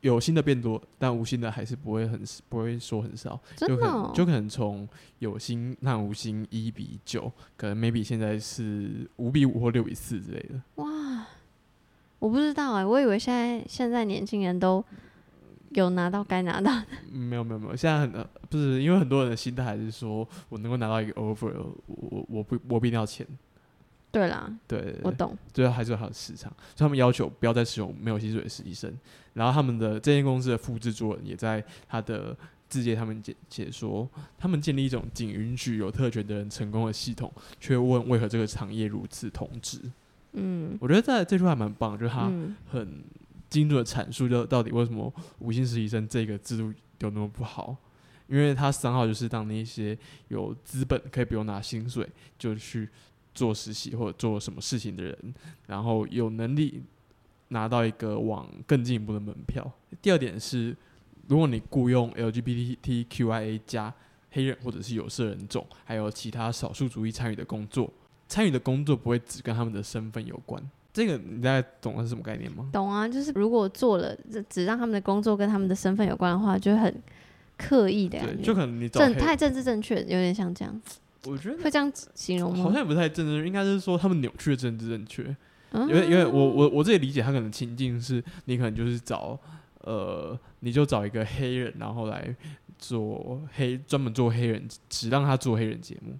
[0.01, 4.87] 有新的变多，但无心的还是不会很不会说很少，就可真的哦、能就可能从
[5.19, 10.59] 有心那无心一比九，可能 maybe 现在是五比五或六比四之类的。
[10.83, 11.25] 哇，
[12.19, 14.83] 我不知道哎、我以为现在现在年轻人都
[15.69, 16.85] 有拿到该拿到的。
[17.11, 21.53] 嗯没有没有没有，现在很呃不是因为很多人的心态还是说我能够拿到一个 offer，
[21.85, 23.25] 我我我不我不一定要钱，
[24.11, 25.37] 对啦，对对对，我懂。
[25.53, 28.93] 最后还是有它的市场，所以他们要求不要再使用没有薪水的实习生。
[29.33, 32.35] 然后他们的这间公司的副制作人也在他的
[32.67, 39.79] 字节他们解解说，他们建立一种仅允许有特权的人成功的系统，却问为何这个产业如此同质。
[40.33, 43.03] 嗯我觉得在这句话蛮棒，就是他嗯很
[43.49, 47.77] 精准的阐述，就到底为什么无薪实习生这个制度有那么不好。
[48.27, 49.97] 因为他三号就是当那些
[50.29, 52.07] 有资本可以不用拿薪水
[52.39, 52.87] 就去
[53.33, 55.33] 做实习或者做什么事情的人，
[55.67, 56.81] 然后有能力
[57.49, 59.71] 拿到一个往更进一步的门票。
[60.01, 60.75] 第二点是，
[61.27, 63.93] 如果你雇佣 LGBTQIA 加
[64.31, 67.91] 黑人或者是有色人种，还有其他少数族裔参与的工作，
[68.27, 70.61] 参与的工作不会只跟他们的身份有关。
[70.93, 72.69] 这个你大概懂的是什么概念吗？
[72.73, 77.01] 懂啊，就是如果做了只只让他们的工作跟他们的身份有关的话，就会很
[77.57, 80.81] 刻意的感对，觉，就可能你找正太政治正确，有点像这样，
[81.25, 82.63] 我觉得会这样形容吗？
[82.63, 85.23] 好像也不太正确，应该是说他们扭曲了政治正确。
[85.73, 89.39] 嗯因为因为我我我自己理解，他可能情境是你可能就是找
[89.81, 92.35] 呃，你就找一个黑人，然后来
[92.77, 96.17] 做黑专门做黑人，只让他做黑人节目，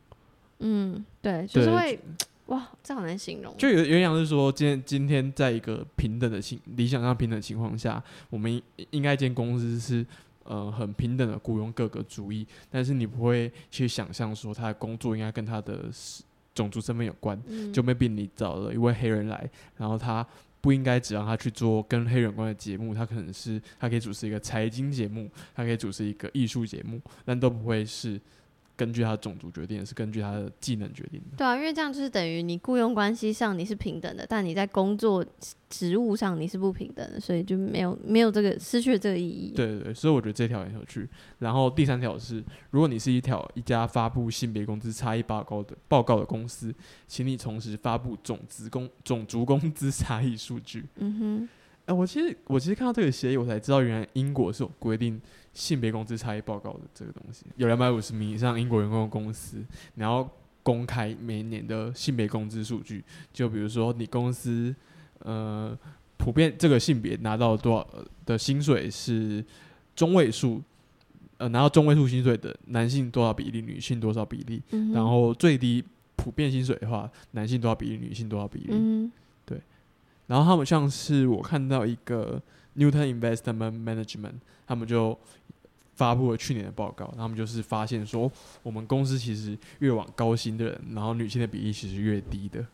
[0.60, 2.00] 嗯，对，就是会
[2.46, 8.62] 哇，这好难形容，就有有点像是说，今天今天在一个平等的情理想上平等的情况下，我们应
[8.92, 10.06] 应该一间公司是
[10.44, 15.90] 呃很平等的雇佣各个族裔，但是你不会去想象说他的工作应该跟他的
[16.54, 17.72] 种族身份有关，嗯。
[17.72, 20.26] 就 maybe 你找了一位黑人来，然后他
[20.60, 28.20] 不应该只让他去做跟黑人有关的节目，他可能是他可以主持一个财经节目，他可以主持一个艺术节目，但都不会是
[28.76, 31.38] 根据他的种族决定的，是根据他的技能决定的。
[31.38, 35.24] 对啊，因为这样就是等于你雇佣关系上你是平等的，但你在工作
[35.70, 39.54] 职务上你是不平等的，所以就没有没有这个失去了这个意义。
[39.56, 41.08] 对对对，所以我觉得这条很有趣。
[41.40, 46.74] 然后第三条是，如果你是一条一家发布性别工资差异报告的报告的公司，
[47.08, 50.86] 请你同时发布种资工 种族工资差异数据。
[50.96, 51.50] 嗯哼，
[51.86, 55.22] 哎、我其实我其实看到这个协议，我才知道原来英国是有规定
[55.54, 57.46] 性别工资差异报告的这个东西。
[57.58, 59.64] 有两百五十名以上英国员工的公司，
[59.96, 60.30] 然后
[60.64, 63.04] 公开每年的性别工资数据。
[63.34, 64.74] 就比如说你公司
[65.20, 65.78] 呃
[66.18, 69.44] 普遍这个性别拿到多少呃的薪水是
[69.96, 70.62] 中位数，
[71.38, 74.62] 呃拿到中位数薪水的男性多少比例，女性多少比例。
[74.72, 75.84] 嗯然后最低
[76.16, 78.70] 普遍薪水的话，男性多少比例，女性多少比例。
[78.72, 79.12] 嗯
[80.32, 82.42] 然后他们像是我看到一个
[82.78, 85.20] Newton Investment Management，他们就
[85.96, 88.32] 发布了去年的报告，他们就是发现说，
[88.64, 92.66] 我们公司其实越往高薪的人，然后女性的比例其实越低的。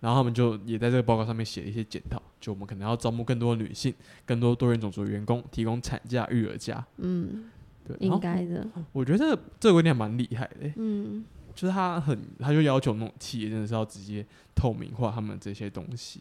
[0.00, 3.94] 然后他们就也在这个报告上面写了一些检讨，就我们可能要招募更多的女性、
[4.26, 6.84] 更多多元种族的员工，提供产假、育儿假。
[6.96, 7.44] 嗯，
[7.86, 11.24] 对，应该的，我觉得这个观点蛮厉害的欸、嗯
[11.54, 16.20] 就是他很，他就要求那种企业真的是要直接透明化他们这些东西。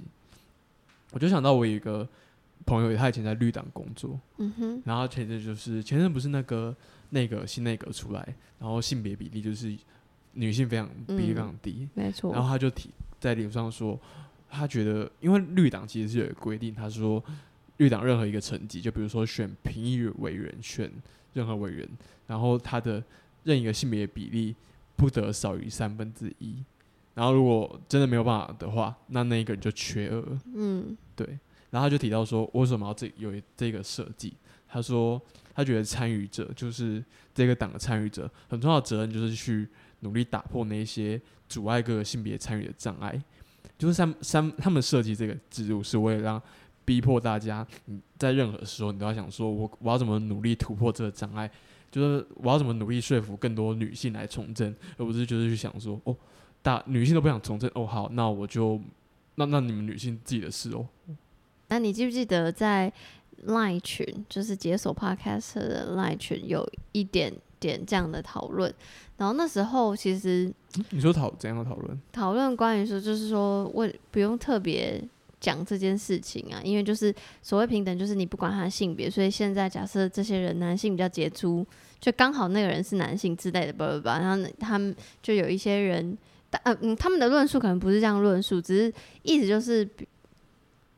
[1.11, 2.07] 我就想到我有一个
[2.65, 6.75] 朋友，他以前在绿党工作，嗯哼，然后前阵就是前阵不是那个
[7.09, 9.75] 那个新内阁出来，然后性别比例就是
[10.33, 12.89] 女性非常比例非常低，没错，然后他就提
[13.19, 13.99] 在脸上说，
[14.49, 17.21] 他觉得因为绿党其实是有规定，他说
[17.77, 20.89] 绿党任何一个层级，就比如说选评议委员、选
[21.33, 21.87] 任何委员，
[22.27, 23.03] 然后他的
[23.43, 24.55] 任一个性别比例
[25.01, 26.63] 不得少于三分之一。
[27.15, 30.23] 然后如果真的没有办法的话，那那一个人就缺额。
[30.53, 31.25] 嗯对，
[31.71, 34.37] 然后他就提到说，为什么要这有这个设计？
[34.67, 35.19] 他说
[35.55, 39.67] 他觉得参与者就是这个党的参与者，很重要的责任就是去
[40.01, 43.19] 努力打破那些阻碍各个性别参与的障碍。
[43.79, 46.39] 就是三三他们设计这个制度是为了让
[46.85, 51.49] 逼迫大家，你在任何时候你都要想说我我要怎么努力突破这个障碍，
[51.91, 56.15] 就是我要怎么努力说服更多女性来从政，而不是就是去想说哦，
[56.61, 58.79] 大女性都不想从政，哦好，那我就
[59.35, 60.87] 那那你们女性自己的事哦。
[61.67, 62.91] 那你记不记得在
[63.47, 68.73] Line 群，就是解锁 Podcast 的 Line 群，有一点点这样的讨论？
[69.17, 70.51] 然后那时候其实
[70.89, 72.01] 你说讨怎样的讨论？
[72.11, 75.03] 讨论关于说，就是说为不用特别
[75.41, 81.65] 讲这件事情啊，因为就是所谓平等，就是你不管他的性别，所以现在假设这些人男性比较杰出，
[81.99, 86.15] 就刚好那个人是男性之类的，吧吧吧，然后他们就有一些人，
[86.49, 89.87] 但嗯，他们的论述可能不是这样论述，只是意思就是，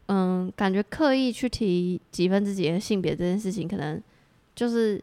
[0.07, 4.01] 嗯，感觉刻意去提几分之几的性别这件事情，可能
[4.53, 5.01] 就是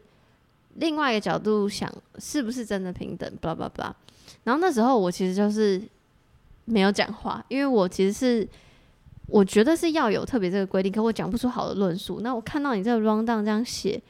[0.75, 3.91] 另外一个角度想，是不是真的平等，blah blah blah。
[4.43, 5.81] 然后那时候我其实就是
[6.65, 8.47] 没有讲话，因为我其实是
[9.31, 12.19] 我觉得是要有特别这个规定，可我讲不出好的论述。
[12.21, 14.01] 那我看到你这个 round down 这样写，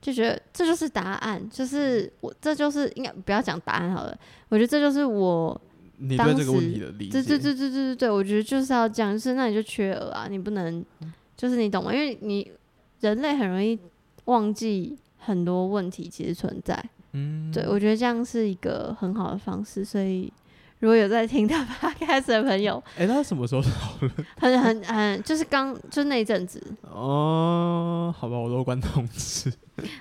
[0.00, 4.16] 就觉得这就是答案，就是我这就是应该不要讲答案好了，
[4.48, 5.60] 我觉得这就是我
[5.98, 7.12] 你对这个问题的理解？
[7.12, 10.82] 对对对对对对对，我觉得就是要这样，就是那你就缺额啊，你不能，
[11.36, 11.92] 就是你懂吗？
[11.92, 12.50] 因为你
[13.00, 13.78] 人类很容易
[14.26, 20.32] 忘记很多问题其实存在，嗯，对我觉得这样是一个很好的方式，所以
[20.80, 24.12] 如果有在听到 podcast 的朋友，哎、他什么时候讨论？
[24.38, 29.52] 很很很就是刚就那一阵子哦，好吧，我都关通知。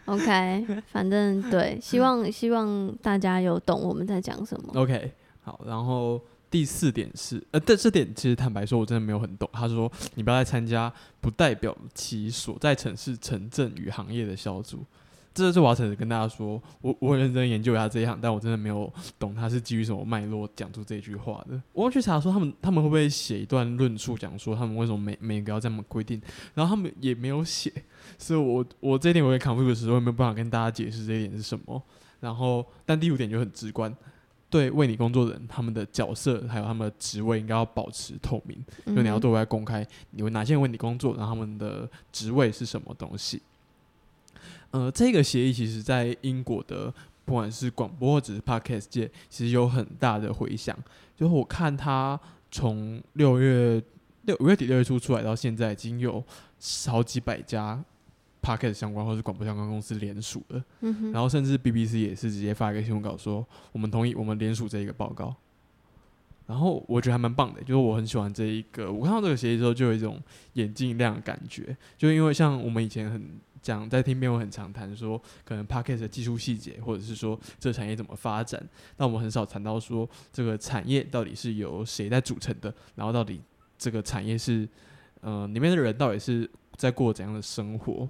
[0.05, 5.11] ，OK，反正对， 希望希望大家有懂我们在讲什么，OK，
[5.41, 9.49] 好，然后第四点是，呃，这这点其实坦白说，我真的没有很懂。
[9.53, 14.85] 他说，你不要再参加不代表其所在城市城镇与行业的小组。
[15.39, 21.62] 这是我要诚实跟大家说，我我很认真研究一下这一行，但我真的没有懂他是基于什么脉络讲出这句话的。
[21.73, 26.21] 我要去查说他们他们会不会写一段论述，讲说他们为什么每每个要这么规定，
[26.54, 27.71] 然后他们也没有写，
[28.17, 31.82] 所以我我这一点我也 confuse 的时候，也没有办法跟大家解释这一点是什么。
[32.19, 33.95] 然后，但第五点就很直观，
[34.49, 43.41] 对为你工作的人，他们的角色还有他们的职位应该要保持透明，嗯就你要对外公开，有哪些人为你工作，然后他们的职位是什么东西。
[44.71, 46.93] 呃，这个协议其实在英国的
[47.25, 50.77] 不管是广播或者是 podcast 界，其实有很大的回响。
[51.15, 52.19] 就是我看它
[52.51, 53.82] 从六月
[54.23, 56.23] 六五月底六月初出来到现在，已经有
[56.88, 57.84] 好几百家
[58.41, 60.63] podcast 相关或是广播相关公司联署了。
[60.82, 65.35] 嗯哼，然后甚至 BBC 也是直接发一个新闻稿说，我们同意我们联署这一个报告。
[66.48, 68.91] 然后我觉得还蛮棒的，就是我很喜欢这一个。
[68.91, 70.19] 我看到这个协议之后，就有一种
[70.54, 71.77] 眼睛一亮的感觉。
[71.96, 78.62] 就因为像我们以前很讲在听边，我很常谈说，可能 package 的技术细节，或者是说这产业怎么发展，
[78.95, 83.41] 但我们很少谈到说这个产业到底是由谁在组成的，然后到底
[83.77, 84.67] 这个产业是
[85.21, 88.07] 呃里面的人到底是在过怎样的生活。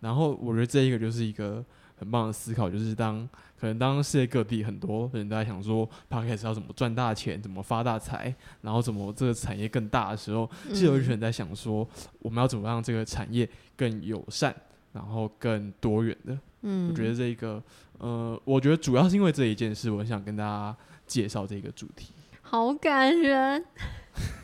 [0.00, 1.64] 然后我觉得这一个就是一个
[2.00, 3.28] 很棒的思考，就是当
[3.60, 11.86] 可能当世界各地很多人都在想说 podcast 要怎么赚大钱，怎么发大财，然后怎么这个产业更大的时候，是有一群人在想说，
[12.20, 13.46] 我们要怎么让这个产业
[13.76, 14.54] 更友善，
[14.94, 16.38] 然后更多元的。
[16.62, 17.62] 嗯，我觉得这个，
[17.98, 20.74] 呃，我觉得主要是因为这一件事，我很想跟大家
[21.06, 22.14] 介绍这个主题。
[22.40, 23.62] 好感人。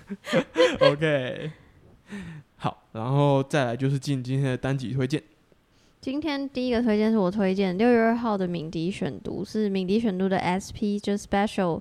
[0.80, 1.50] OK，
[2.56, 5.22] 好，然后再来就是进今天的单集推荐。
[6.06, 11.80] 今天第一个推荐是我推荐六月二号的敏迪选读，是敏迪选读的 SP 就 Special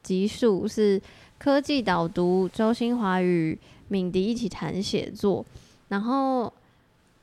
[0.00, 1.02] 集数，是
[1.38, 3.58] 科技导读周新华与
[3.88, 5.44] 敏迪一起谈写作。
[5.88, 6.52] 然后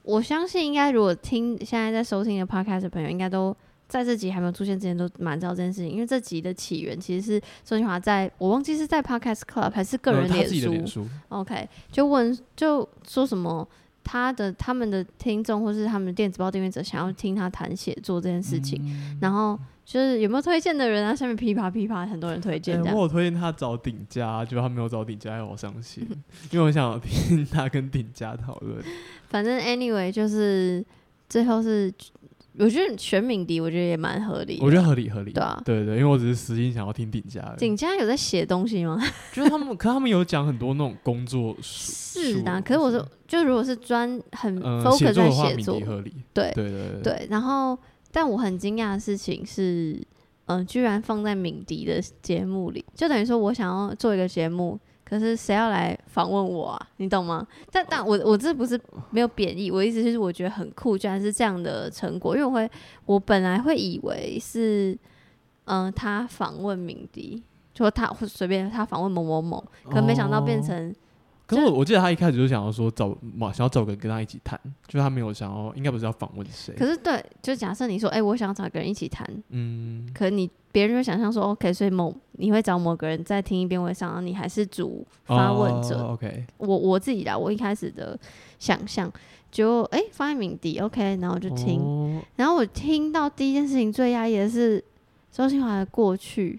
[0.04, 3.56] 我相信，应该如果听现在在收听的 Podcast 的朋友，应该都
[3.88, 13.66] 在这集还没有出现之前都蛮知道这件事情，因为这集的起源其实是周新华在我忘记是在 Podcast Club 还是个人脸书，OK，就问就说什么
[14.04, 21.14] 他的他们的听众或是他们的电子报订阅者想要听他谈写作这件事情，嗯然后就是有没有推荐的人啊？
[21.16, 22.82] 下面噼啪噼啪很多人推荐。
[22.93, 26.08] 我有推荐他找顶家，结果他没有找顶家，我伤心，
[26.52, 28.84] 因为我想听他跟顶家讨论。
[29.30, 30.86] 反正 anyway 就是
[31.30, 31.93] 最后是，
[32.60, 34.66] 我觉得选敏迪，我觉得也蛮合理的。
[34.66, 35.32] 我觉得合理合理。
[35.32, 39.02] 对啊对对，因为我只是私心想要听鼎家而已，景家有在写东西吗？
[39.32, 46.14] 就是他们， 可他们有讲很多那种工作书是的啊，可是我说，就如果是专很嗯 focus 在写作敏迪，合理。
[46.34, 47.78] 对对对对对，然后
[48.12, 50.02] 但我很惊讶的事情是，
[50.47, 54.78] 嗯、居然放在敏迪的节目里，就等于说我想要做一个节目，
[55.12, 56.88] 可是谁要来访问我啊？
[56.97, 57.45] 你懂吗？
[57.72, 58.80] 但但我我这不是
[59.12, 62.72] 没有贬义，我意思就是我觉得很酷，居然是这样的成果，因为我会
[63.05, 64.97] 我本来会以为是，
[65.66, 67.43] 嗯、他访问鸣笛。
[67.74, 70.95] 就他或随便他访问某某某，可没想到变哦成
[71.52, 76.74] 可就是我我记得他一开始就想要说找嘛，想要找个人跟他一起谈，就是他没有想要，应该不是要访问谁。
[76.76, 85.97] 可是对，就假设你说，哎、我想找个人一起谈，嗯，可能你别人就想象说，OK，所以某你会找某个人再听一遍我想，然后你还是主发问者。
[85.97, 88.18] 哦 OK，我我自己啦，我一开始的
[88.58, 89.12] 想象。
[89.52, 92.22] 就哎、放在敏迪 OK，然后就听，哦。
[92.38, 94.82] 然后我听到第一件事情最压抑的是
[95.30, 96.58] 周新华的过去，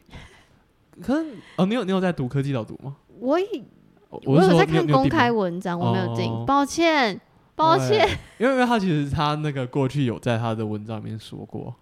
[1.01, 2.95] 可是哦，你有你有在读科技导读吗？
[3.19, 3.65] 我以
[4.13, 6.45] 我我有在看公开文章，我没有订，哦。
[6.47, 7.21] 抱歉
[7.57, 8.07] 抱歉。
[8.39, 11.75] 对因为因为他其实他那个过去有在他的文章里面说过，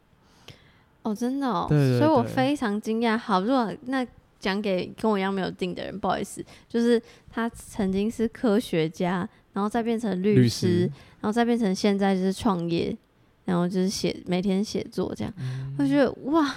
[1.02, 3.16] 哦，真的所以我非常惊讶。
[3.16, 4.06] 好，如果那
[4.38, 12.96] 讲给跟我一样没有定的人，不好意思，就是他曾经是科学家，然后再变成律律师，然后再变成现在就是创业，
[13.44, 15.74] 然后就是写每天写作这样，嗯。
[15.78, 16.54] 我觉得哇，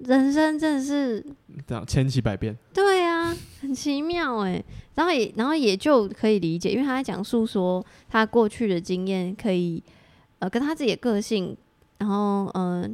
[0.00, 1.24] 人生真的是
[1.66, 2.56] 这样千奇百变。
[2.74, 4.62] 对啊，很奇妙哎。
[4.94, 9.82] 然后也然后也就可以理解，因为他在讲述说他过去的经验可以
[10.40, 11.56] 呃跟他自己的个性，
[11.98, 12.90] 然后嗯、呃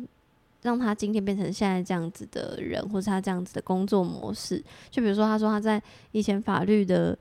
[0.63, 4.61] 让他今天变成现在这样子的人，或是他这样子的工作模式。
[4.91, 5.81] 就比如说他说他在
[6.11, 7.17] 以前法律的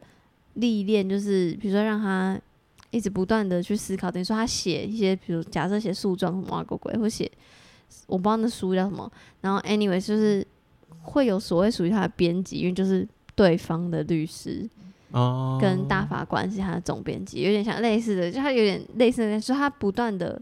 [0.56, 2.40] 历练，就是比如说让他
[2.90, 7.32] 一直不断的去思考，等于说他写一些，比如假设写诉状什么啊鬼鬼，或写
[8.08, 10.46] 我不知道那书叫什么，然后 anyway 就是
[11.02, 14.68] 会有所谓属于他的编辑，因为就是对方的律师
[15.12, 20.42] 哦，跟大法官是他的总编辑，有点像类似的，就他有点类似的，就是他不断的，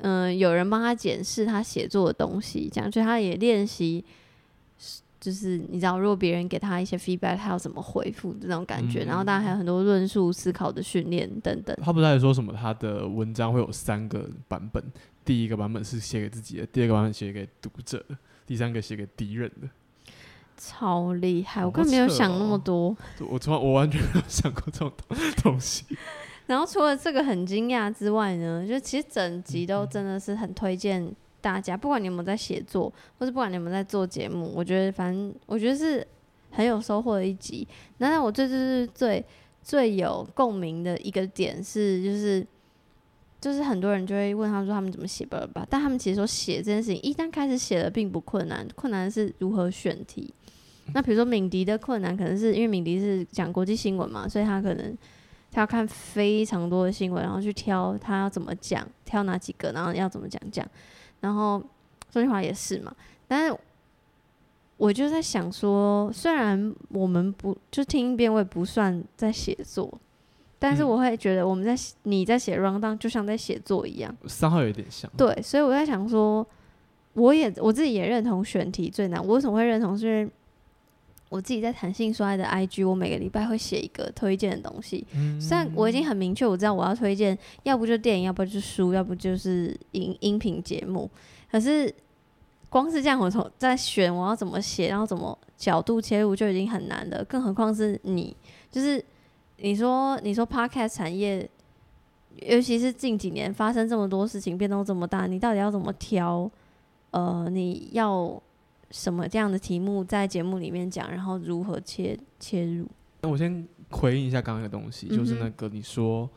[0.00, 4.04] 嗯、有人帮他检视他写作的东西，这样，就他也练习，
[5.20, 11.76] 就是你知道，如果别人给他一些 feedback，他要怎么回复的那种感觉，嗯然后当然还有很多论述、思考的训练等等。
[11.82, 12.52] 他不是还说什么？
[12.52, 14.82] 他的文章会有三个版本，
[15.26, 18.16] 第一个版本是写给自己的，第二个版本写给读者的，
[18.46, 19.68] 第三个写给敌人的。
[20.56, 21.62] 超厉害！
[21.62, 22.96] 我根本没有想那么哦多。
[23.28, 25.84] 我从来我完全没有想过这种东东西。
[26.46, 31.12] 然后除了这个很惊讶之外呢，就其实整集都真的是很推荐
[31.42, 36.06] 大家，不管你有没有在写作，或是不管你有没有在做节目，我觉得反正我觉得是
[36.52, 37.66] 很有收获的一集。
[37.98, 39.22] 那让我最就是最
[39.62, 42.46] 最有共鸣的一个点是，就是
[43.46, 50.34] 就是很多人就会问他们说他们怎么写吧吧，但他们其实说写这件事情，一旦开始写了并不困难，困难是如何选题。
[50.92, 54.98] 那比如说敏迪的困难，可能是因为敏迪是讲国际新闻嘛，所以他可能
[55.52, 60.66] 他要看非常多的新闻，然后去挑他要怎么讲，挑哪几个，然后要怎么讲讲。
[61.20, 61.62] 然后
[62.10, 62.92] 周金华也是嘛，
[63.28, 63.56] 但是
[64.76, 69.88] 我就在想说，虽然我们不就听一遍，我也不算在写作，
[70.66, 74.12] 但是嗯我会觉得我们在写你在写 round down 就像在写作一样。
[74.26, 76.44] 三号有点像，对，所以我在想说，
[77.12, 79.24] 我也我自己也认同选题最难。
[79.24, 79.96] 我为什么会认同？
[79.96, 80.28] 是因为
[81.28, 85.06] 我自己在弹性说爱的 IG，我每个礼拜会写一个推荐的东西。
[85.14, 91.08] 嗯虽然我已经很明确，我知道我要推荐，要不就电影，要不就书，要不就是音音频节目。
[91.48, 91.94] 可是
[92.68, 98.36] 光是这样，我从在选我要怎么写，然后怎么角度切入就已经很难了，更何况是你，
[98.70, 99.02] 就是
[99.58, 101.48] 你说你说 podcast 产业，
[102.42, 106.50] 尤其是近几年发生这么多事情，变动这么大，你到底要怎么挑？
[107.12, 108.40] 呃，你要
[108.90, 112.86] 什么这样的题目在节目里面讲，然后如何切切入？
[113.22, 116.28] 那我先回应一下刚刚的东西，就是那个你说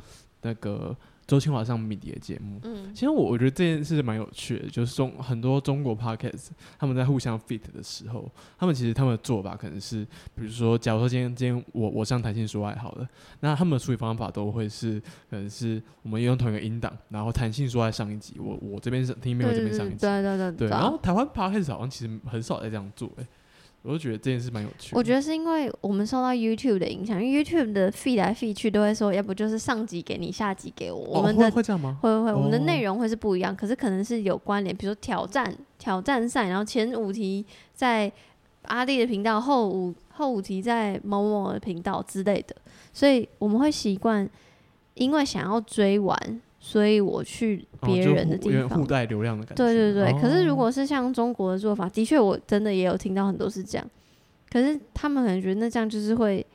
[0.41, 0.95] 那个
[1.29, 2.91] 周清华上米迪的节目，嗯。
[2.93, 6.49] 其实我我觉得这件事蛮有趣的，就是中很多中国 podcast
[6.79, 10.03] 他们在互相 fit 的时候，他们其实他们的做法可能是，
[10.33, 13.07] 比如说，假如说今天今天我我上弹性说爱好了，
[13.41, 14.99] 那他们的处理方法都会是，
[15.29, 23.27] 可能是我们用同一个音档，然后弹性说爱上一集，我我这边是听没有这边上一集，对对对对，啊然后台湾 podcast 好像其实很少在这样做、欸，
[23.81, 24.97] 我就觉得这件事蛮有趣的。
[24.97, 31.97] 我觉得是因为我们受到 YouTube 的影响，因为 YouTube 的 feed 来 feed 去都会说，要不就是上集给你，下集给我，我们的会这样吗？
[32.01, 38.11] 会会会，我们的哦内容会是不一样，可是可能是有关联，比如说挑战挑战赛，然后前五题在
[38.63, 42.55] 阿弟的频道，后五后五题在某某的频道之类的，
[42.91, 44.29] 所以我们会习惯，
[44.95, 48.85] 因为想要追完，所以我去别人的地方互。
[48.85, 49.63] 带流量的感觉。
[49.63, 53.89] 对对对，可是如哦果是像中国的做法，的确我真的也有听到很多是这样，
[54.49, 56.45] 可是他们可能觉得那这样就是会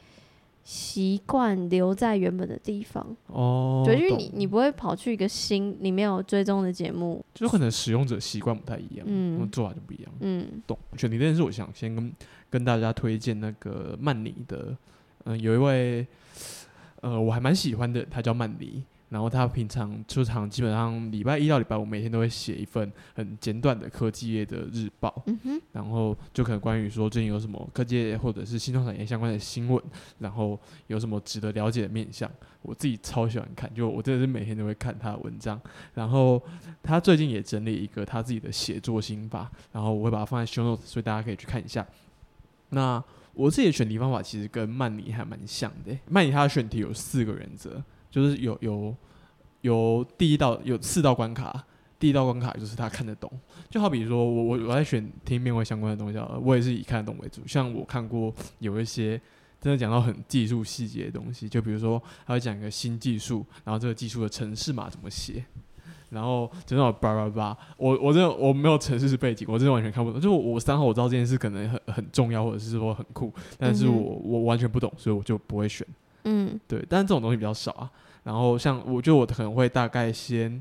[0.63, 10.13] 习惯留在原本的地方，哦，对，因为你你不会跑去一个新你没有追踪的节目，就可能使用者习惯不太一样，嗯嗯，做法就不一样。
[10.21, 10.79] 嗯懂。
[10.97, 12.13] 选题这件事，我想先跟
[12.51, 14.77] 跟大家推荐那个曼尼的，
[15.25, 16.07] 嗯、有一位，
[17.03, 18.83] 呃，我还蛮喜欢的，他叫曼尼。
[19.15, 25.39] 然后他平常出场基本上礼拜一到礼拜五每天都会写一份很简短的科技业的日报，嗯，
[25.71, 29.81] 然后就可能关于说最近有什么科技业或者是新创产业相关的新闻，
[30.19, 30.59] 然后
[30.89, 32.29] 有什么值得了解的面向，
[32.63, 35.61] 我自己超喜欢看，就我真的是每天都会看他的文章。
[35.95, 36.43] 然后
[36.83, 41.87] 他最近也整理一个他自己的写作心法，然后我会把它放在 show notes，所以大家可以去看一下。
[42.71, 43.01] 那
[43.33, 47.81] 我自己的选题方法其实跟曼尼还蛮像的欸、曼尼他的选题有四个原则，
[48.15, 48.95] 就是有有
[49.63, 51.65] 有第一道有四道关卡，
[51.99, 53.29] 第一道关卡就是他看得懂，
[53.69, 57.43] 就好比说我我我在选听面会相关的东西我也是以看得懂为主。
[57.45, 59.21] 像我看过有一些
[59.61, 65.45] 真的讲到很技术细节的东西，就比如说他会讲一个新技术，然后这个技术的程式码怎么写。
[66.11, 70.21] 然后就那种叭叭叭，我我真的我没有城市背景，我真的完全看不懂。
[70.21, 75.85] 就我我三号我知道这件事可能很很重要，或者是说很酷，但是我、我完全不懂，所以我就不会选。
[76.23, 77.91] 嗯对，但是这种东西比较少啊。
[78.25, 80.61] 然后像我觉得我可能会大概先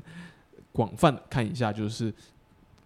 [0.70, 2.12] 广泛地看一下，就是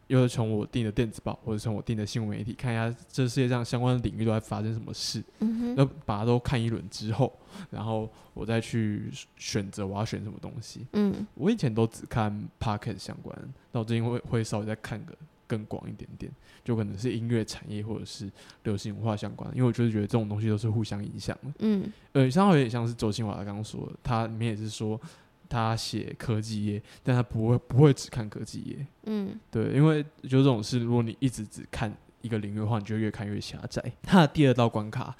[0.06, 7.30] 又是从我订的电子报或者从我订的新闻媒体看一下这世界上相关的领域都在发生什么事，嗯哼，那把它都看一轮之后，
[7.70, 10.86] 然后我再去选择我要选什么东西。
[10.92, 13.36] 嗯我以前都只看 p o c k e t 相关，
[13.72, 15.12] 那我最近会会稍微再看个
[15.48, 16.30] 更广一点点，
[16.62, 18.30] 就可能是音乐产业或者是
[18.62, 21.52] 流行文化相关，因为我就是觉得这种东西都是互相影响的。
[21.58, 25.00] 嗯呃，稍微有点像是周清华刚刚说的，他里面也是说
[25.48, 33.82] 他写科技业，但他不会不会只看科技业，嗯对，因为就这种事，如果你一直只看一个领域的话，你就会越看越狭窄。
[34.02, 35.16] 他的第二道关卡，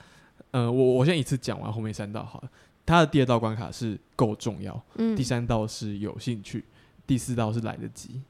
[0.50, 2.50] 呃，我我先一次讲完后面三道好了。
[2.84, 6.64] 他的第二道关卡是够重要，嗯，第三道是有兴趣，
[7.06, 8.20] 第四道是来得及。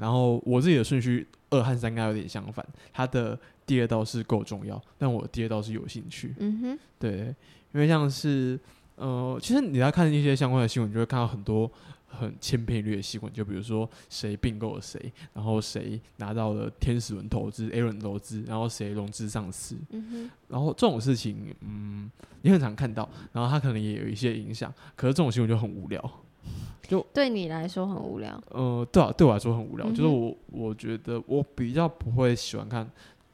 [0.00, 6.34] 然后我自己的顺序二和三应该有点相反，他的第二道是够重要，但我第二道是有兴趣。
[6.38, 7.34] 嗯哼，对，
[7.72, 8.58] 因为像是
[8.96, 11.70] 呃，其实你要看一些相关的新闻，你就会看到很多
[12.06, 22.10] 很千篇一律的新闻，就比如说谁并购了谁，然后谁拿到了天使轮投资、A 轮投资，然后谁融资上市，嗯哼，然后这种事情，嗯，
[22.42, 26.02] 你很常看到，然后它可能也有一些影响，可是这种新闻就很无聊。
[27.12, 28.42] 对你来说很无聊。
[28.50, 32.84] 呃，对啊，对我来说很无聊，就是我我觉得我比较不会喜欢看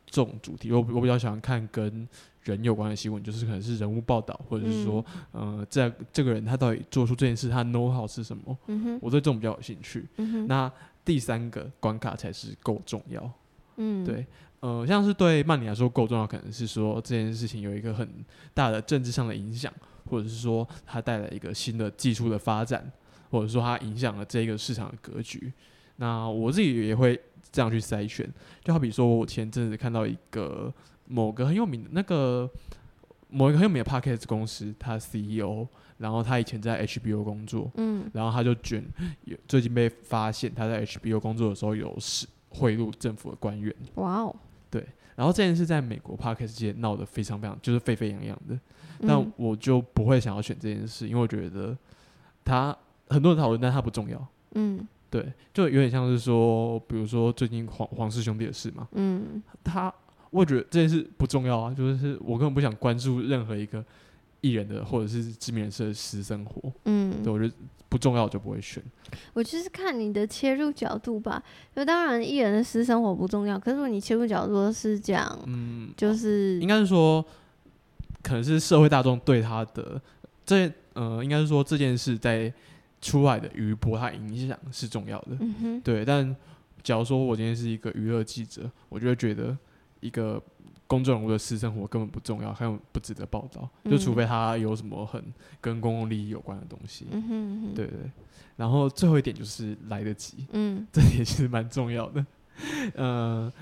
[0.05, 2.07] 这种主题，我我比较喜欢看跟
[2.43, 10.07] 人有关的新闻，就是可能是人物报道，或者是说，呃，在这个人他到底做出这件事，他 know how 是什么，嗯哼，我对这种比较有兴趣。
[10.17, 10.71] 嗯哼，那
[11.05, 13.31] 第三个关卡才是够重要，
[13.77, 14.27] 嗯，对，
[14.61, 18.09] 呃，像是对曼尼来说够重要，可能是说这件事情有一个很
[18.53, 19.73] 大的政治上的影响，
[20.09, 22.91] 或者是说它带来一个新的技术的发展，
[23.31, 25.53] 或者说它影响了这个市场的格局。
[25.97, 27.19] 那我自己也会
[27.51, 28.29] 这样去筛选，
[28.63, 30.73] 就好比说我前阵子看到一个
[31.07, 32.51] 某个很有名的那个
[33.29, 35.67] 某一个很有名的 podcast 公司，他 CEO，
[35.99, 38.85] 然后他以前在 HBO 工作，嗯然后他就卷，
[39.25, 43.75] 有最近被发现他在 HBO 工作的时候有是贿赂政府的官员。
[43.95, 44.37] 哇哦，
[44.71, 48.59] 对然后这件事在美国 podcast 界闹得非常非常就是沸沸扬扬的，
[49.01, 51.77] 但嗯我就不会想要选这件事，因为我觉得
[52.45, 52.77] 他
[53.09, 54.27] 很多人讨论，但他不重要。
[54.55, 59.93] 嗯对，就有点像是说，比如说最近黄黄氏兄弟的事嘛，嗯他
[60.31, 63.85] 我觉得这件事不重要啊，就是我根本不想关注任何一个
[64.41, 67.55] 艺人的或者是知名人士的私生活，嗯对嗯，我觉得
[67.89, 68.83] 不重要我就不会选。
[69.33, 71.43] 我就是看你的切入角度吧。
[71.75, 77.25] 就当然艺人的私生活不重要，可是如果你切入角度是讲，嗯，就是应该是说，
[78.27, 80.03] 可能是社会大众对他的
[80.45, 82.53] 这呃，应该是说这件事在
[83.01, 85.37] 出来的余波，它影响是重要的。
[85.39, 86.35] 嗯哼，对，但
[86.83, 89.57] 假如说我今天是一个娱乐记者，我就会觉得
[90.01, 90.43] 一个
[90.89, 95.23] 公众人物的私生活根本不重要，还有不值得报道，就除嗯非他有什么很
[95.61, 97.07] 跟公共利益有关的东西。
[97.13, 98.11] 嗯哼嗯哼，对对。
[98.57, 102.25] 然后最后一点就是来得及，嗯，这点其实蛮重要的。
[102.95, 103.53] 呃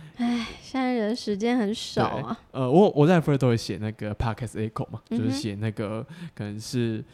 [0.63, 2.39] 现在人时间很少啊。
[2.53, 7.05] 呃，我我在 First 都会写那个 Podcast Echo 嘛，就是写那个可能是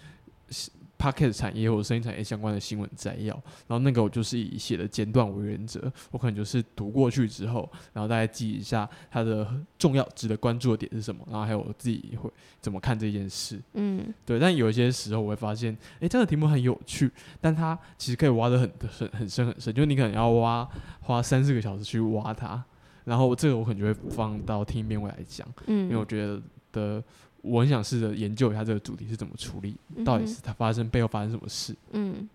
[1.01, 3.35] Podcast 产业或者声音产业相关的新闻摘要，
[3.67, 12.31] 然后那个我就是以写的简短为原则，我可能就是读过去之后，然后大家记一下它的重要、值得关注的点是什么，然后还有我自己会
[12.61, 13.59] 怎么看这件事。
[13.73, 20.69] 嗯对，但有一些时候我会发现，诶，这个题目很有趣，但它其实可以挖得很很很深很深，就是你可能要挖
[21.01, 22.63] 花三四个小时去挖它，
[23.05, 25.49] 然后这个我可能就会放到听一遍我来讲。
[25.67, 26.43] 嗯因为我嗯，觉得
[26.73, 27.03] 的，
[27.43, 31.75] 我很想试着研究一下这个主题是怎么处理，到底是它发生背后发生什么事。
[31.93, 32.29] 嗯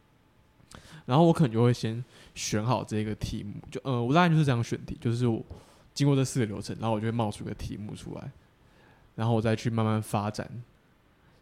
[1.06, 2.04] 然后我可能就会先
[2.34, 5.40] 选好这个题目，就呃，我大概就是这样选题，就是我
[5.94, 8.32] 经过这四个流程，然后我就会冒出一个题目出来，
[9.16, 10.50] 然后我再去慢慢发展。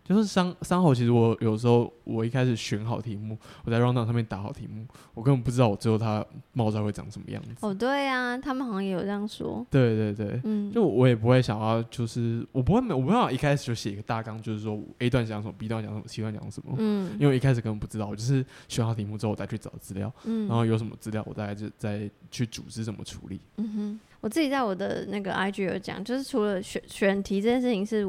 [0.04, 7.66] 就是三三号，其实我有时候我一开始选好题目，我在 round down 上面打好题目，我根本不知道我最后它冒出来会长什么样子。
[7.66, 9.66] 哦对啊，他们好像也有这样说。
[9.70, 23.40] 对对对，嗯，就我也不会想要，就是我不会没，我没办法一开始就写一个大纲，就是说 A 段讲什么，B 段讲什么，C 段讲什么，嗯因为我一开始根本不知道，我就是选好题目之后，我再去找资料，嗯，然后有什么资料，我大概就再去组织怎么处理。
[23.58, 28.06] 嗯哼，我自己在我的那个 IG 有讲，就是除了选选题这件事情是，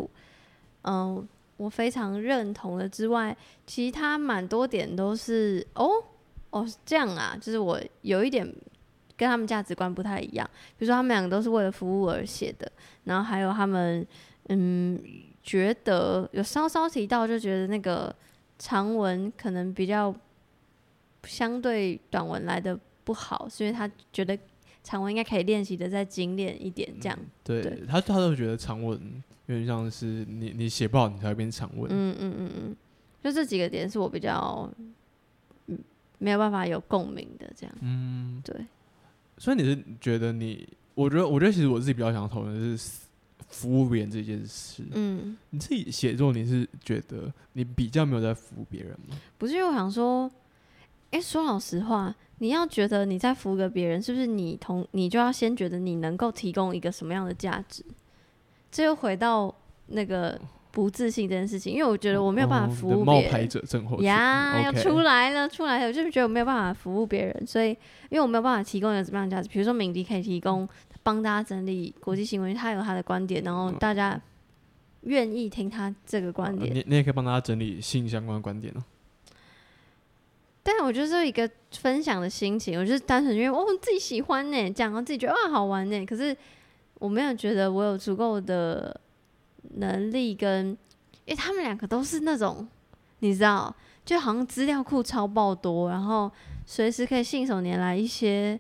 [0.83, 1.27] 嗯、
[1.57, 3.37] 我非常认同的之外，
[3.67, 5.91] 其他蛮多点都是哦
[6.51, 8.45] 哦是这样啊，就是我有一点
[9.17, 10.49] 跟他们价值观不太一样，
[10.79, 12.71] 比如说他们两个都是为了服务而写的，
[13.05, 14.07] 然后还有他们
[14.49, 15.01] 嗯
[15.43, 18.15] 觉得有稍稍提到，就觉得那个
[18.59, 20.15] 长文可能比较
[21.25, 24.37] 相对短文来的不好，是因为他觉得
[24.83, 27.19] 长文应该可以练习的再精炼一点，这样。
[27.43, 31.91] 对对他，他都觉得长文有点像是你你写不好，你才会变长文。
[31.91, 32.77] 嗯嗯嗯嗯，
[33.23, 34.71] 就这几个点是我比较
[35.67, 35.79] 嗯
[36.19, 37.75] 没有办法有共鸣的，这样。
[37.81, 38.55] 嗯，对，
[39.39, 43.01] 所以你是觉得你，我觉得我觉得其实我自己比较想讨论的是
[43.49, 44.83] 服务别人这件事。
[44.93, 49.17] 嗯，你自己写作，你是觉得你比较没有在服务别人吗？
[49.37, 50.31] 不是因为我想说，
[51.11, 57.85] 哎、说老实话，你要觉得你在服务个别人，是不是你同你就要先觉得你能够提供一个什么样的价值？
[58.75, 59.55] 这又回到
[59.87, 60.37] 那个
[60.73, 63.49] 不自信这件事情，因为我觉得我没有办法服哦你的冒牌务别人。
[63.49, 65.87] 者症候群呀，要出来了，出来了！
[65.87, 70.69] 我就是觉得我没有办法服务别人，所以因为我没有办法提供一个怎么样的价值，比如说敏迪可以提供
[71.05, 74.21] 帮大家整理国际新闻，他有他的观点，然后大家
[75.03, 76.69] 愿意听他这个观点。
[76.69, 78.83] 呃你你也可以帮大家整理性相关的观点哦。
[80.65, 86.37] 但我觉得是一个分享的心情，我就是单纯因为哦自己喜欢呢，讲到自己觉得哇好玩呢，可是
[86.99, 89.01] 我没有觉得我有足够的
[89.77, 90.69] 能力跟，
[91.25, 92.67] 因为他们两个都是那种
[93.21, 93.75] 你知道，
[94.05, 96.31] 就好像资料库超爆多，然后
[96.67, 98.59] 随时可以信手拈来一些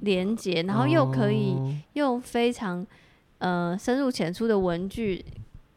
[0.00, 1.74] 连接，然后又可以哦。
[1.94, 2.84] 用非常
[3.38, 5.24] 呃深入浅出的文句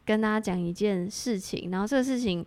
[0.04, 2.44] 跟大家讲一件事情，然后这个事情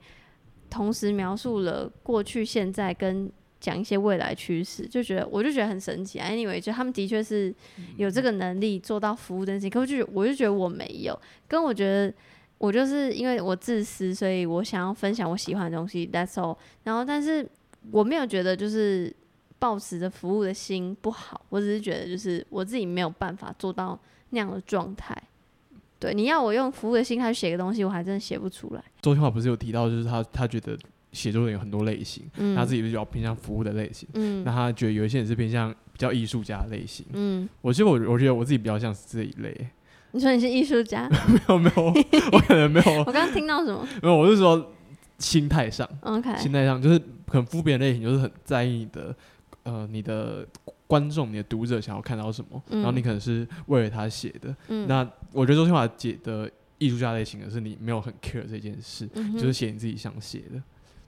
[0.70, 3.32] 同时描述了过去、现在跟
[3.62, 6.28] 讲一些未来趋势，就觉得我就觉得很神奇啊。
[6.30, 7.56] Anyway，就他们的确是
[7.96, 12.14] 有这个能力做到服务这件事情，可我就我就觉得我没有，跟我觉得。
[12.62, 16.56] 我就是因为我自私，所以我想要分享我喜欢的东西，That's all。
[16.84, 17.44] 然后，但是
[17.90, 19.12] 我没有觉得就是
[19.58, 24.00] 抱持着服务的心不好，我只是觉得就是我自己没有办法做到
[24.30, 25.20] 那样的状态。
[25.98, 28.84] 对，你要我用服务的心态去写个东西，我还真的写不出来。
[29.02, 30.78] 周清华不是有提到，就是他他觉得
[31.12, 34.44] 写作人有很多类型，嗯，他自己比较偏向服务的类型，嗯。
[34.44, 37.06] 那他觉得有一些人是偏向比较艺术家的类型。
[37.14, 39.68] 嗯，我其实我我觉得我自己比较像是这一类，
[40.12, 41.84] 你说你是艺术家，没 有没有，
[42.32, 43.00] 我可能没有。
[43.00, 43.88] 我刚刚听到什么？
[44.02, 44.74] 没有，我是说
[45.20, 49.16] 心态上，？OK，心态上就是可能服务别人类型，就是很在意你的
[49.64, 50.48] 呃你的
[50.88, 54.56] 观众、你的读者想要看到什么，然后嗯你可能是为了他写的。
[54.70, 60.62] 嗯，那我觉得周清华姐的艺术家类型的是你没有很 care 这件事，嗯就是写你自己想写的。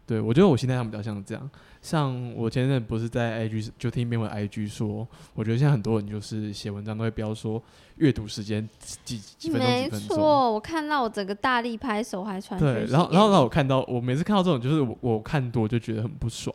[0.05, 1.49] 对我觉得我心态上比较像这样。
[1.81, 7.61] 像我前阵不是在 IG 就听边我的 IG 说，我觉得现在很多人就是写文章都会标说
[7.97, 8.67] 阅读时间
[9.03, 9.17] 几
[9.49, 10.17] 分钟没几分钟。
[10.17, 16.53] 错，我看到我整个大力拍手，还传对，然后然后让我看到，我每次看到这种，就是我我看多就觉得很不爽。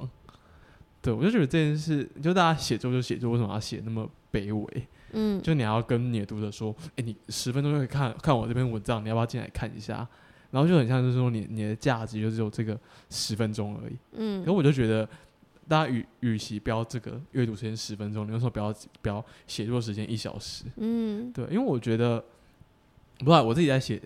[1.01, 4.86] 对，我就觉得这件事，就大家写作就写作，为什么要写那么卑微？
[5.12, 10.07] 嗯，就你要跟你的读者说，哎、你十分钟就可以看看我这篇文章，你要不要进来看一下？
[10.51, 12.78] 然后就很像是说你你的价值就只有这个
[13.11, 13.96] 十分钟而已。
[14.12, 15.09] 嗯可我就觉得，
[15.68, 20.64] 大家与与其标这个阅读时间十分钟，你为什么不要标写作时间一小时？
[20.76, 22.18] 嗯对，因为我觉得，
[23.18, 24.01] 不知道我自己在写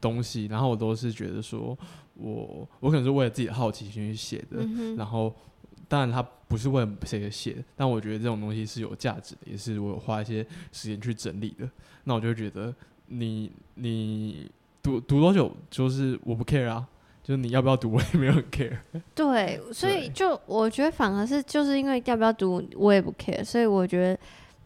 [0.00, 1.78] 东西，然后我都是觉得说
[2.14, 5.32] 我我可能是为了自己的好奇心去写的，嗯哼，然后
[5.86, 11.70] 当然它不是为了谁而写的，但我觉得这种东西是有价值的，也是我有花一些时间去整理的。
[12.04, 12.74] 那我就觉得
[13.06, 14.50] 你你
[14.82, 16.86] 读读多久，就是我不 care 啊，
[17.22, 18.76] 就是你要不要读，我也没有很 care。
[19.14, 24.18] 对，所以就我觉得反而是就是因为要不要读我也不 care，所以我觉得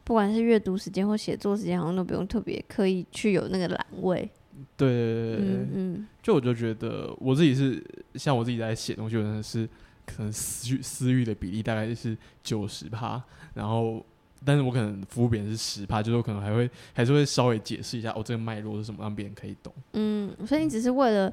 [0.05, 4.29] 不管是阅读时间或写作时间，好像都不用特别刻意去有那个栏位。
[4.77, 7.85] 对对对对对，嗯嗯就我就觉得我自己是
[8.15, 9.69] 像我自己在写东西，我真的是
[10.07, 13.21] 可能私欲私欲的比例大概是九十趴，
[13.55, 14.05] 然后
[14.45, 19.73] 但是我可能服务别人是十趴，就是我可能还会还是会稍微解释一下哦这个脉络是什么，让别人可以懂。
[19.93, 21.33] 嗯，所以你只是为了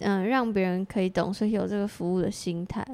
[0.00, 2.86] 嗯、让别人可以懂，所以有这个服务的心态。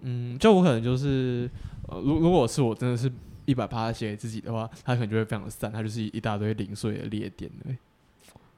[0.00, 1.48] 嗯，就我可能就是
[1.88, 3.08] 呃，如如果是我真的是
[3.44, 7.76] 一百趴写给自己的话，他可能就会非常的散，他就是一大堆零碎的裂点而已。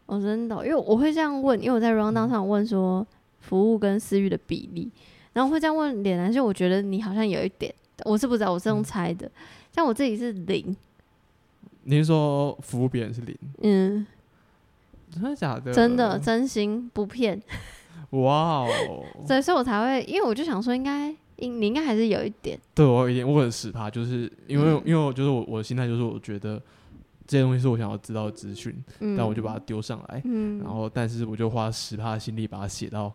[0.06, 3.06] 哦，真的哦、因为我会这样问，因为我在 round down 上问说
[3.40, 4.90] 服务跟私域的比例，
[5.34, 9.30] 然后会这样问脸男，就我觉得你好像有一点，我是不知道，我是用猜的，
[9.76, 10.74] 像我自己是零，
[11.84, 13.36] 你是说服务别人是零？
[13.62, 14.06] 嗯，
[15.10, 15.70] 真的假的？
[15.70, 17.40] 真的真心不骗，
[18.10, 19.04] 哇哦！
[19.28, 26.58] 所以所以我才会，因为我就想说应该应你应该还是有一点，对我有一点，我很十怕，就是因为、嗯因为我就是我我的心态就是我觉得
[27.26, 33.12] 这些东西是我想要知道的资讯，嗯，但我就把它丢上来，嗯，然后但是我就花十趴的心力把它写到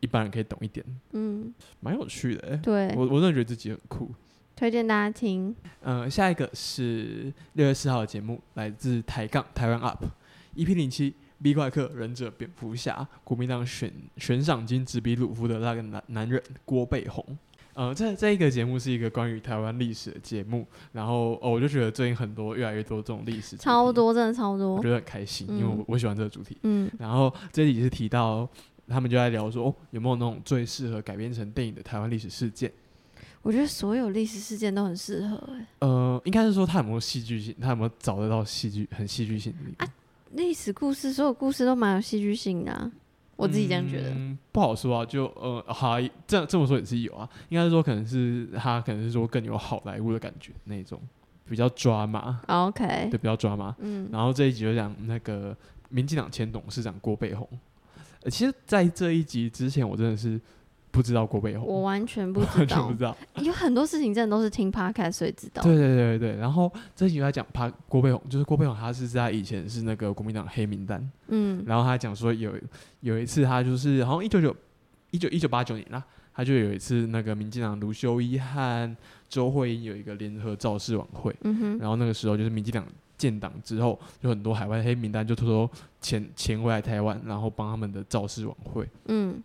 [0.00, 2.56] 一般人可以懂一点，嗯，蛮有趣的、欸。
[2.62, 4.10] 对，我我真的觉得自己很酷。
[4.58, 9.98] 推荐大家听，嗯、下一个是六月四号的节目，来自抬杠台湾 UP
[10.56, 17.24] EP 零七 B 怪客忍者蝙蝠侠，国民党悬悬赏金直逼鲁夫的那个男男人郭背红。
[17.74, 26.58] 呃，这这一个节目是一个关于台湾历史的节目，然后哦，我就觉得最近很多越来越多这种历史超，多，真的超多我觉，得很开心，因为我嗯我喜欢这个主题。
[26.64, 28.48] 嗯然后这里是提到
[28.88, 32.72] 他们就在聊说，哦，有没有那种最适合改编成电影的台湾历史事件？
[33.48, 39.88] 我觉得所有历史事件都很适合、欸，呃，应该是说他有没有戏剧性，他有没有找得到戏剧很戏剧性的地方？
[40.32, 42.92] 历史故事所有故事都蛮有戏剧性的、啊，
[43.36, 51.00] 我自己这样觉得，嗯，不好说啊，就呃，好、啊，这样这么说也是有啊，应该是说可能是他可能是说更有好莱坞的感觉那种，
[51.48, 53.74] 比较抓马，OK，对，比较抓马。
[53.78, 55.56] 嗯然后这一集就讲那个
[55.88, 57.48] 民进党前董事长郭背红。
[58.24, 60.38] 呃，其实，在这一集之前，我真的是
[60.90, 62.54] 不知道郭背红，我完全不知道。
[62.56, 63.16] 完全不，知道。
[63.36, 65.62] 有很多事情真的都是听 podcast 所以知道。
[65.62, 71.62] 对对对对，然后这一集就在讲他郭背红，就是郭背红，他是在以前是那个国民党黑名单，嗯。
[71.66, 72.52] 然后他讲说有
[73.00, 74.54] 有一次他就是好像一九九
[75.10, 76.02] 一九一九八九年啦，
[76.34, 78.96] 他就有一次那个民进党卢修一和
[79.28, 82.84] 周慧英有一个联合造势晚会，嗯哼，然后那个时候就是民进党
[83.16, 85.70] 建党之后，有很多海外黑名单就偷偷
[86.00, 88.88] 潜潜回来台湾，然后帮他们的造势晚会。
[89.06, 89.42] 嗯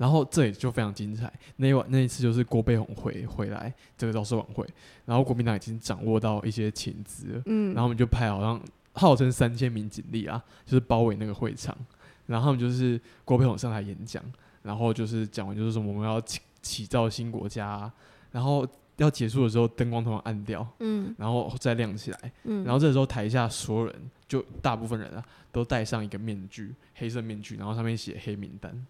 [0.00, 1.30] 然后这也就非常精彩。
[1.56, 4.66] 那一晚那一次就是郭背红回回来这个造势晚会，
[5.04, 8.58] 然后国民党已经掌握到一些情资，嗯，然后我们就派好像
[8.94, 11.76] 号称三千名警力啊，就是包围那个会场，
[12.24, 14.24] 然后他们就是郭背红上台演讲，
[14.62, 17.92] 然后就是讲完就是说我们要起起造新国家啊、
[18.30, 21.14] 然后要结束的时候灯光突然暗掉，嗯。
[21.18, 23.94] 然后再亮起来，嗯，然后这时候台下所有人
[24.26, 25.22] 就大部分人啊
[25.52, 28.86] 都戴上一个面具，黑色面具，然后上面写黑名单。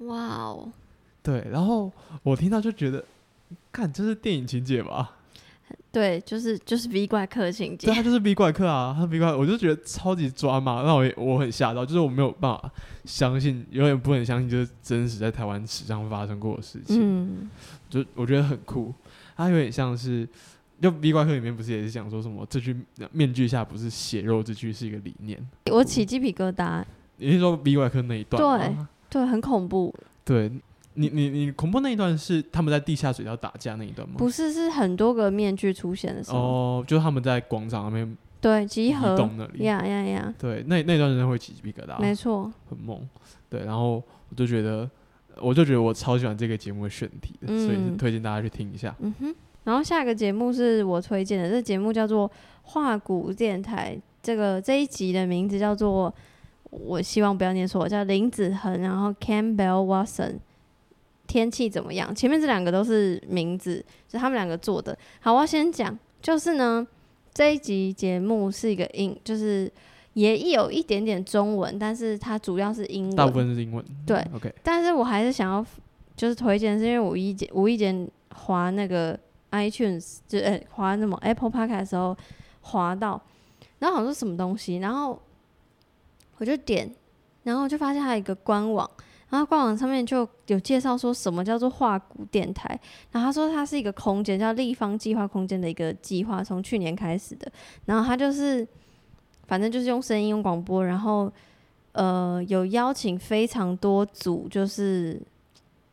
[0.00, 0.72] 哇哦，
[1.22, 1.90] 对，然后
[2.22, 3.04] 我听到就觉得，
[3.72, 5.16] 看这是电影情节吧？
[5.92, 12.70] 对，就是就是 V 怪客情节对，，他就是 B 怪客啊，他 B 怪，我就觉得超级抓马，让我也我很吓到，就是我没有办法
[13.04, 17.50] 相信，有点不能相信，就是真实在台湾史上发生过的事情，嗯
[17.88, 18.92] 就我觉得很酷，
[19.36, 20.28] 它有点像是。
[20.80, 22.74] 就 B 怪客里面不是也是讲说什么这句
[23.12, 25.38] 面具下不是血肉之躯是一个理念？
[25.70, 26.82] 我起鸡皮疙瘩，
[27.18, 28.88] 你是说 B 怪客那一段吗？
[29.10, 29.94] 对，很恐怖，
[30.24, 30.50] 对，
[30.94, 34.14] 你你你恐怖那一段是他们在地下水道打架那一段吗？
[34.16, 43.06] 不是，是很多个面具出现的时候，哦，就是他们在广场那边对，集合，动那里，呀呀呀，对，那那段时间会起鸡皮疙瘩，没错，很猛。
[43.48, 44.88] 对，然后我就觉得，
[45.40, 48.94] 我就觉得我超喜欢这个节目的选题的，所以推荐大家去听一下。
[49.00, 49.34] 嗯哼。
[49.64, 52.26] 然后下一个节目是我推荐的，这节目叫做
[52.62, 56.12] 《画骨电台》，这个这一集的名字叫做，
[56.70, 60.38] 我希望不要念错，叫林子恒，然后 Campbell Watson。
[61.26, 62.12] 天气怎么样？
[62.12, 64.98] 前面这两个都是名字，是他们两个做的。
[65.20, 66.84] 好，我要先讲，就是呢，
[67.32, 69.70] 这一集节目是一个英，就是
[70.14, 73.84] 也有一点点中文，但是它主要是英文，大部分是英文。
[74.04, 75.64] 对，OK，但是我还是想要
[76.16, 79.16] 就是推荐，是因为我无意间无意间滑那个
[79.52, 82.16] iTunes 就呃滑那么 Apple Podcast 的时候
[82.62, 83.22] 滑到，
[83.78, 85.16] 然后好像是什么东西，然后
[86.40, 86.90] 我就点，
[87.42, 88.90] 然后就发现它有一个官网，
[89.28, 92.66] 然后官网上面就有介绍说什么叫做画谷电台，
[93.12, 97.52] 然后他说它是一个空间叫立方计划空间的一个计划，从去年开始的，
[97.84, 98.66] 然后它就是
[99.46, 101.30] 反正就是用声音用广播，然后
[101.92, 105.20] 呃有邀请非常多组就是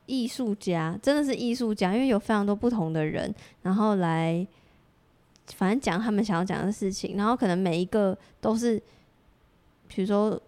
[0.06, 4.48] 艺术家，真的是艺术家，因为有非常多不同的人，然后来
[5.56, 8.82] 反正讲他们想要讲的事情，然后可能每一个都是
[9.88, 10.42] 比如说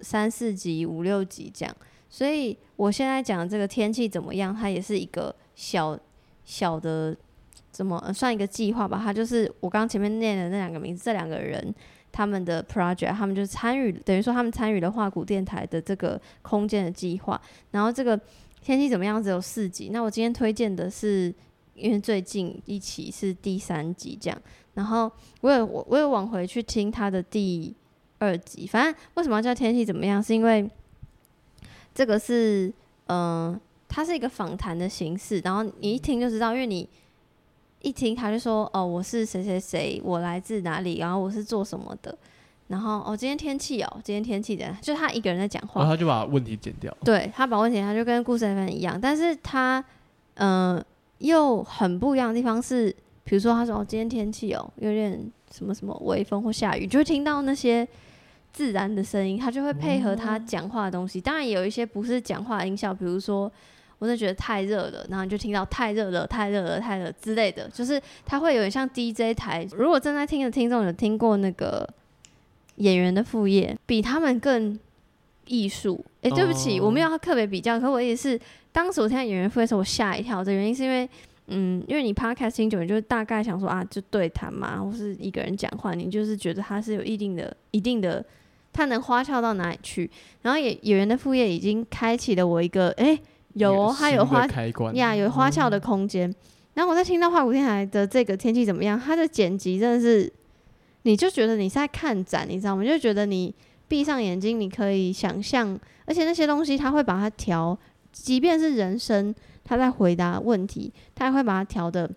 [0.00, 1.76] 三四集、五六集这样。
[2.08, 5.98] 所以我现在讲的这个天气怎么样，它也是一个小
[6.44, 7.16] 小的
[7.72, 9.00] 怎么、呃算一个计划吧。
[9.02, 11.74] 它就是我刚前面念的那两个名字，这两个人
[12.12, 17.40] 他们的 project，他们就参与，等于说他们参与了画谷电台的这个空间的计划。
[17.72, 18.18] 然后这个
[18.62, 21.34] 天气怎么样只有四集，那我今天推荐的是，
[21.74, 24.40] 因为最近一期是第三集这样。
[24.74, 25.10] 然后
[25.40, 27.74] 我有我我有往回去听他的第
[28.24, 30.68] 二级，反正为什么要叫天气怎么样，是因为
[31.94, 32.72] 这个是
[33.06, 36.88] 嗯、呃它是一个访谈的形式，然后你一听就知道，因为你
[37.80, 42.18] 一听他就说哦，我是谁谁谁，我来自哪里，然后我是做什么的，
[42.66, 46.92] 然后哦，今天天气哦，今天天气的，就他一个人在讲话然，后他就把问题剪掉。
[47.04, 49.84] 对他把问题，他就跟故事 F 一样，但是他
[50.34, 50.84] 嗯、呃
[51.18, 52.90] 又很不一样的地方是，
[53.22, 57.86] 比如说他说哦今天天气哦有点什么什么微风或下雨，就会听到那些
[58.54, 61.20] 自然的声音，他就会配合他讲话的东西。
[61.20, 63.50] 当然也有一些不是讲话的音效，比如说
[63.98, 69.66] 我真的觉得太热了，然后你就听到太热了、太热了、太热之类的，就是它会有点像 DJ 台。
[69.76, 71.88] 如果正在听的听众有听过那个
[72.76, 74.78] 演员的副业，比他们更
[75.46, 76.04] 艺术。
[76.22, 78.40] 诶，对不起，哦我没有要特别比较，可我也是
[78.72, 80.42] 当时我听到演员副业的时候，我吓一跳。
[80.44, 81.08] 的原因是因为，
[81.48, 88.24] 嗯，因为你 podcast 听久，你就大概想说啊，就对谈嘛，或是一个人讲话，你就是觉得他是有一定的、一定的，
[88.74, 90.10] 他能花俏到哪里去。
[90.42, 93.18] 然后演演员的副业已经开启了我一个，诶，
[93.54, 96.34] 有哦，它有花开关呀，有花俏的空间。
[96.74, 100.30] 然后我在听到花谷天台的这个天气怎么样，它的剪辑真的是，
[101.02, 102.84] 你就觉得你是在看展，你知道吗？
[102.84, 103.54] 就觉得你
[103.86, 107.78] 闭上眼睛，你可以想象，而且那些东西他会把它调，
[108.12, 112.10] 即便是人声，他在回答问题，他还会把它调的。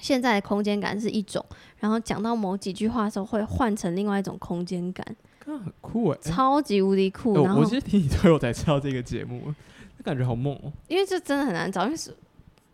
[0.00, 1.44] 现在的空间感是一种，
[1.78, 5.04] 然后讲到某几句话的时候，会换成另外一种空间感，
[5.48, 7.34] 看很酷哎、超级无敌酷。
[7.34, 9.54] 欸然后我我其实听你推我才知道这个节目，
[9.96, 12.14] 那感觉好猛哦、因为这真的很难找，因为是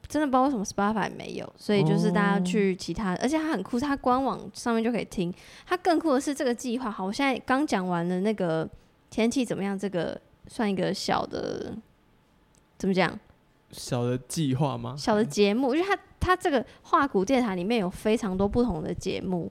[0.06, 5.32] 真的不知道为什么 Spotify 没有，所以就是大家去其他，而且它很酷，它官网上面就可以听。
[5.66, 8.68] 它更酷的是这个计划，好，我现在刚讲完了那个
[9.08, 11.74] 天气怎么样，这个算一个小的
[12.76, 13.18] 怎么讲
[13.70, 14.94] 小的计划吗？
[14.96, 19.50] 小的节目，因为它它这个画谷电台里面有非常多不同的节目。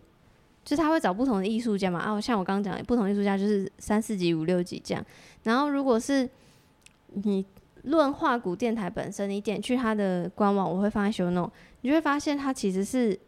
[0.63, 5.05] 就是他会找不同的艺术家嘛，啊，像我刚刚讲，不同艺术家就是三四集、五六集这样。
[5.43, 6.29] 然后如果是
[7.13, 7.45] 你
[7.83, 11.51] 论画谷电台本身，你点去它的官网，我会放在 show note，
[11.81, 13.19] 你就会发现它其实是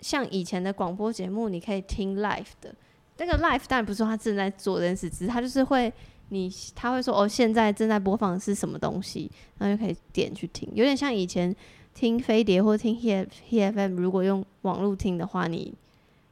[0.00, 2.74] 像以前的广播节目，你可以听 live 的。
[3.18, 5.92] 那个 live 当然不是说他正在做这件事，只是他就是会
[6.28, 11.54] 你他会说哦，现在正在播放的是什么东西，然后就可以点去听，有点像以前
[11.94, 15.74] 听飞碟或听 He He FM，如果用网络听的话，你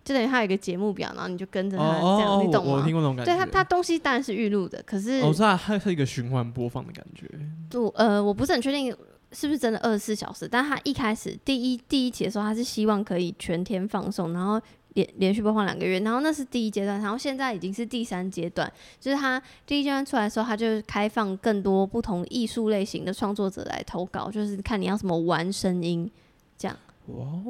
[0.04, 3.00] 就等于他有一个节目表，然后你就跟着他这样，你懂我我听吗？
[3.00, 3.32] 过那种感觉。
[3.32, 7.26] 对他，他东西当然是预录的，可是我知道它是一个循环播放的感觉。
[7.70, 8.94] 就呃，我不是很确定
[9.32, 14.60] 是不是真的二十四小时，但他一开始第一第一期的时候，他是希望可以全天放送，然后
[14.92, 26.08] 连连续播放两个月，然后那是第一阶段，然后现在已经是第三阶段，就是他第一阶段出来的时候，他就开放更多不同艺术类型的创作者来投稿，就是看你要什么玩声音。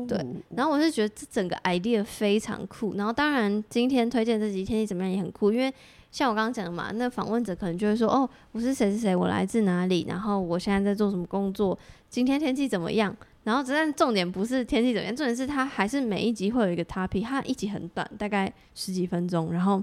[0.09, 0.19] 对
[0.57, 5.73] 然后我是觉得这整个 idea 非常酷，然后当然今天推荐这集天气怎么样也很酷，因为
[6.11, 11.79] 像我刚刚讲的嘛，那访问者可能就会说，哦，我是谁谁谁，我来自哪里，然后我现在在做什么工作，
[12.09, 13.17] 今天天气怎么样？
[13.45, 19.83] 然后，但重点不是天气怎么样，重点是他还是每一集会有一个 topic，他一集很短，大概十几分钟，然后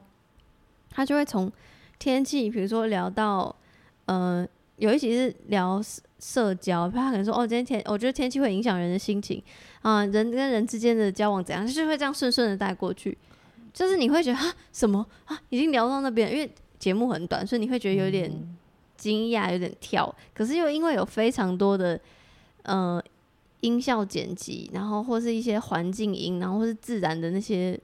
[0.90, 1.52] 他就会从
[2.00, 3.56] 天气，比如说聊到，
[4.06, 4.48] 呃，
[4.78, 5.80] 有一集是聊
[6.22, 9.44] 社交，他可能说，哦，今天天，我觉得天气会影响人的心情，
[9.82, 13.18] 啊，人跟人之间的交往怎样，就是会这样顺顺的带过去，
[13.74, 15.06] 就是你会觉得啊，什么？
[15.26, 16.50] 啊，已经聊到那边，因为
[16.80, 18.32] 节目很短，所以你会觉得有点
[18.96, 22.00] 惊讶，有点跳，可是又因为有非常多的，
[22.64, 23.04] 呃。
[23.62, 27.80] 音效剪辑，然后或是一些环境音，然后或是自然的那些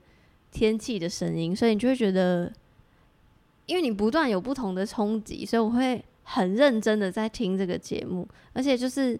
[0.51, 2.51] 天气的声音，所以你就会觉得，
[3.67, 9.17] 因为你不断有不同的冲击，所以我会很认真的在听这个节目，而且就是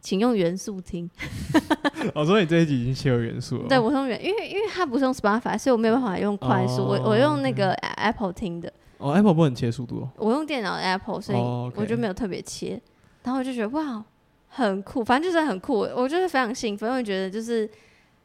[0.00, 1.08] 请用元素听。
[2.14, 3.68] 我说你这一集已经切入元素了。
[3.68, 6.82] 对，我用元，因为因为它不是用 Spotify，所以我没有办法用快速。
[6.82, 8.72] 我我用那个 Apple 听的。
[8.98, 10.08] 哦，Apple 不能切速度。
[10.16, 12.80] 我用电脑 Apple，所以我就没有特别切。
[13.22, 14.04] 然后我就觉得哇。
[14.54, 17.66] 很酷，反正就是很酷，我就是非常兴奋，因为觉得就是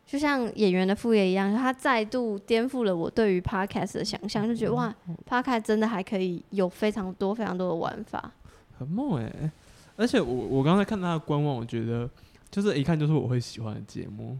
[0.08, 4.94] 就像演员的副业一样，他再度颠覆了我对于 podcast 的想象，就觉得哇
[5.30, 8.32] ，podcast 真的还可以有非常多非常多的玩法，
[8.80, 9.52] 很梦哎！
[9.98, 12.10] 而且我我刚才看他的官网，我觉得
[12.50, 14.38] 就是一看就是我会喜欢的节目，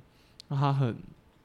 [0.48, 0.96] 那他很。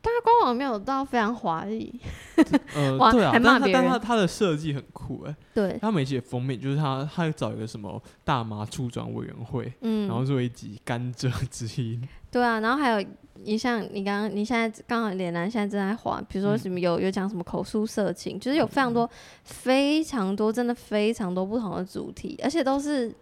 [0.04, 2.00] 但他官网没有到非常华丽，
[2.74, 12.02] 呃，对啊，但他但他他的设计很酷哎，对，他每集的封面就是他他找一个什么大麻处转委员会，嗯，然后做一集甘蔗之音，
[12.32, 19.08] 对啊，然后还有你像你刚刚你现在刚好脸男现在正在滑，比如说什么有有讲什么口述色情，就是有非常多
[19.44, 23.12] 非常多真的非常多不同的主题，而且都是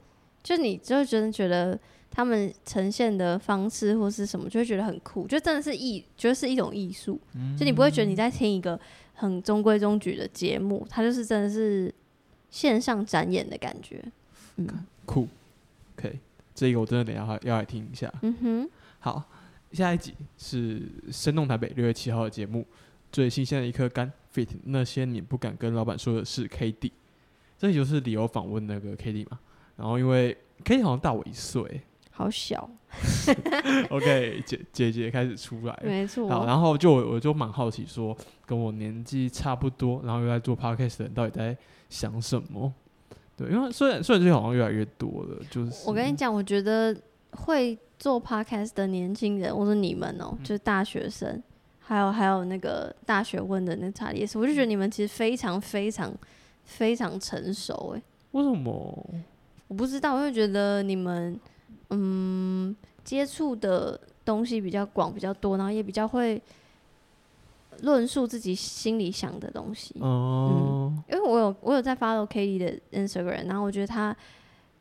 [0.42, 1.78] 就你就真的觉得。
[2.12, 7.16] 他们呈现的方式或是什么，就会觉得很酷，就真的是艺，觉得是一种艺术。
[7.56, 8.78] 就你不会觉得你在听一个
[9.14, 11.94] 很中规中矩的节目，它就是真的是
[12.50, 14.02] 线上展演的感觉。
[14.56, 14.66] 嗯，
[15.06, 15.28] 酷。
[15.96, 16.18] OK，
[16.52, 18.12] 这个我真的等下要来听一下。
[18.22, 18.70] 嗯哼。
[18.98, 19.22] 好，
[19.72, 20.80] 下一集是
[21.12, 22.66] 《生动台北》六月七号的节目，
[23.12, 26.92] 最新鲜的一颗肝 fit 那些你不敢跟老板说的是 K D，
[27.58, 29.38] 这就是理由访问那个 K D 嘛。
[29.76, 31.82] 然后因为 K D 好像大我一岁。
[32.12, 32.68] 好小，
[33.88, 36.28] OK，姐姐姐开始出来，没错。
[36.28, 38.14] 好，然后就我就蛮好奇，说
[38.44, 41.56] 跟我年纪差不多，然后又在做 podcast 的人到底在
[41.88, 42.70] 想什么？
[43.38, 46.94] 对，因为虽然虽然最近好像越来越多了，就是我跟你讲，我觉得
[47.32, 51.42] 会做 podcast 的年轻人，或者你们哦，就是大学生，
[51.80, 56.12] 还有还有那个大学问的那查理斯，我就觉得你们其实非常非常
[56.64, 58.02] 非常成熟，哎，
[58.32, 59.06] 为什么？
[59.68, 61.38] 我不知道，我就觉得你们。
[61.92, 66.40] 嗯，接触的东西比较广，比较多，然后也比较会
[67.80, 69.96] 论述自己心里想的东西。
[69.98, 74.16] 哦，因为我有我有在 follow Katie 的 Instagram，然后我觉得她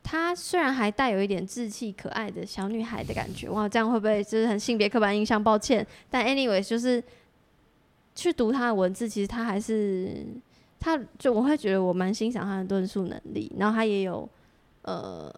[0.04, 5.44] 她虽然还带有一点稚气可爱的小女孩的感觉，哇，这样会不会就是很性别刻板印象？
[5.44, 7.04] 抱歉，但 anyway 就是
[8.16, 10.26] 去读她的文字，其实她还是
[10.80, 14.30] 她就我会觉得我蛮欣赏她的论述能力，然后她也有
[14.84, 15.34] 呃。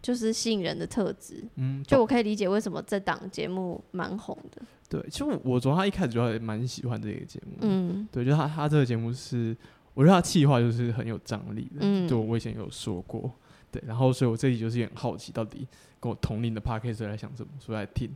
[0.00, 4.62] 就是吸引人的特质，嗯，就我可以理解为什么这档节目蛮红的。
[4.88, 9.54] 对，其实我从他一开始就还蛮喜欢这个节目，嗯，对，就他他这个节目是，
[9.94, 13.28] 我觉得他气话就是很有张力的，嗯，就我以前有说过，
[13.70, 15.66] 对，然后所以我这里就是很好奇，到底
[16.00, 18.10] 跟我同龄的 p a r k e r 在想什么，所以来听。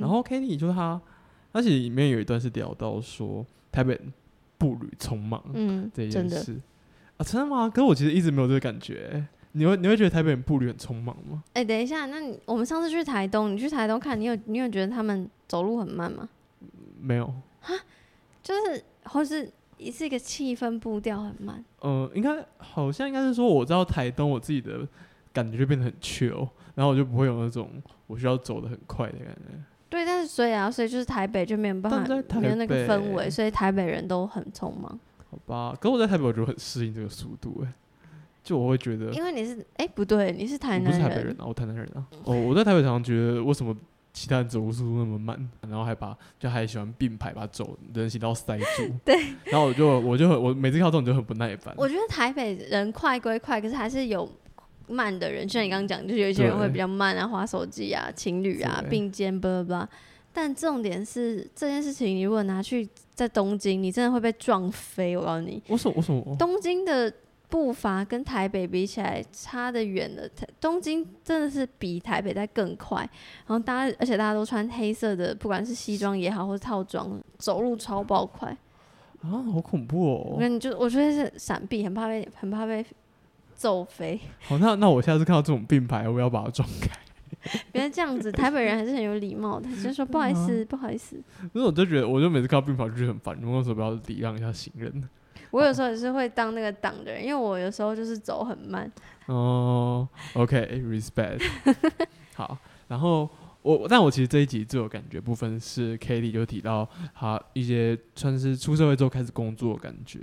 [0.00, 1.00] 然后 Kenny 就是他，
[1.52, 3.98] 而且里面有一段是聊到说台北
[4.58, 6.60] 步履匆忙，嗯，这件事
[7.16, 7.68] 啊，真的吗？
[7.68, 9.26] 可是我其实一直没有这个感觉。
[9.52, 11.42] 你会你会觉得台北人步履很匆忙吗？
[11.54, 16.28] 哎，等一下，那你我们上次去台东，你去台东看，你有你有觉得他们走路很慢吗？
[17.00, 17.26] 没有。
[17.60, 17.74] 哈，
[18.42, 19.50] 就是或是
[19.90, 21.64] 是一个气氛步调很慢。
[21.82, 24.86] 嗯，应该好像应该是说，我知道台东，我自己的
[25.32, 27.70] 感觉就变得很 chill，然后我就不会有那种
[28.06, 29.62] 我需要走的很快的感觉。
[29.88, 31.98] 对，但是所以啊，所以就是台北就没有办法
[32.40, 34.98] 没有那个氛围，所以台北人都很匆忙。
[35.30, 37.72] 好吧，可我在台北我就很适应这个速度哎。
[38.42, 42.06] 就我会觉得，因为你是哎不对，你是台南人，不是台北人啊，我台南人啊。
[42.22, 43.76] 哦，我在台北常常觉得，为什么
[44.16, 45.38] 其他人走路速度那么慢，
[45.68, 48.64] 然后还把就还喜欢并排把走人行道塞住。
[49.04, 49.14] 对。
[49.44, 51.74] 然后我就我就我每次看到这种就很不耐烦。
[51.76, 54.26] 我觉得台北人快归快，可是还是有
[54.88, 59.86] 慢的人，就像你刚刚讲，就是有一些人会比较慢啊，划手机啊，情侣啊并肩叭叭。
[60.32, 65.14] 但重点是这件事情，你如果拿去在东京，你真的会被撞飞。
[65.14, 65.94] 我告诉你，为什么？
[65.94, 66.34] 为什么？
[66.38, 67.12] 东京的。
[67.48, 70.28] 步伐跟台北比起来差得远了，
[70.60, 72.98] 东京真的是比台北在更快。
[73.46, 78.48] 然后大家，而且大家都穿黑色的，不管是西装也好，或是套装，走路超爆快。
[79.22, 80.30] 啊，好恐怖哦！
[80.32, 82.84] 我跟你就我觉得是闪避，很怕被很怕被
[83.54, 84.20] 揍飞。
[84.42, 86.90] 好，那那我下次看到这种并排，我要把它撞开。
[87.72, 91.16] 别这样子，台北人还是很有礼貌的，就说不好意思，不好意思。
[91.54, 95.08] 因为我就觉得，我就每次看到并排就觉得很烦，我为什么不要礼让一下行人？
[95.50, 98.90] 我有时候也是会当那个挡的人，因为我有时候就是走很慢。
[99.26, 101.42] 哦，OK，respect。
[102.34, 102.56] 好，
[102.88, 103.28] 然后
[103.62, 110.20] 我，但我其实这一集最有感觉部分是 k a t i e 就提到他一些算是出社会之后开始工作的感觉，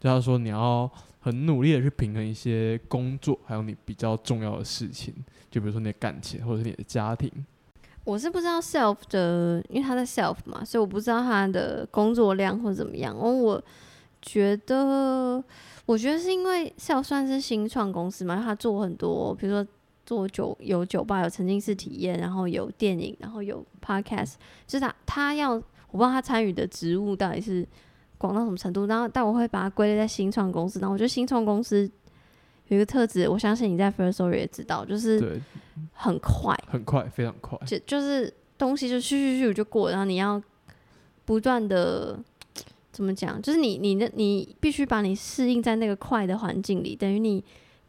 [0.00, 0.90] 就他说你要
[1.20, 5.14] 很努力的去平衡一些工作，还有你比较重要的事情，
[5.50, 7.30] 就比如说你的感情或者是你的家庭。
[8.04, 13.16] 我是不知道 self 的，因为他在 self 嘛，所以我不知道他的工作量或者怎么样。
[13.16, 13.64] 哦，我
[14.22, 15.42] 觉得，
[15.84, 19.66] 我觉得是因为 self 算是新创公司嘛，他做很多，比如说
[20.06, 24.34] 做酒有酒吧，有沉浸式体验，然后有电影，然后有 podcast，
[24.66, 27.66] 就是他他要，我不知道他参与的职务到底是
[28.16, 30.78] 广到什么程度，然后但我会把它归类在新创公司。
[30.78, 31.90] 然后我觉得新创公司
[32.68, 35.40] 有一个特质，我相信你在 First Story 也知道，就是对，
[35.92, 36.56] 很快。
[36.68, 37.58] 很快，非常快。
[37.66, 40.40] 就就是东西就咻咻咻就过，然后你要
[41.24, 42.18] 不断的
[42.92, 43.40] 怎么讲？
[43.40, 47.42] 就是你你的你必须把你适应在那个快的环境里，等于你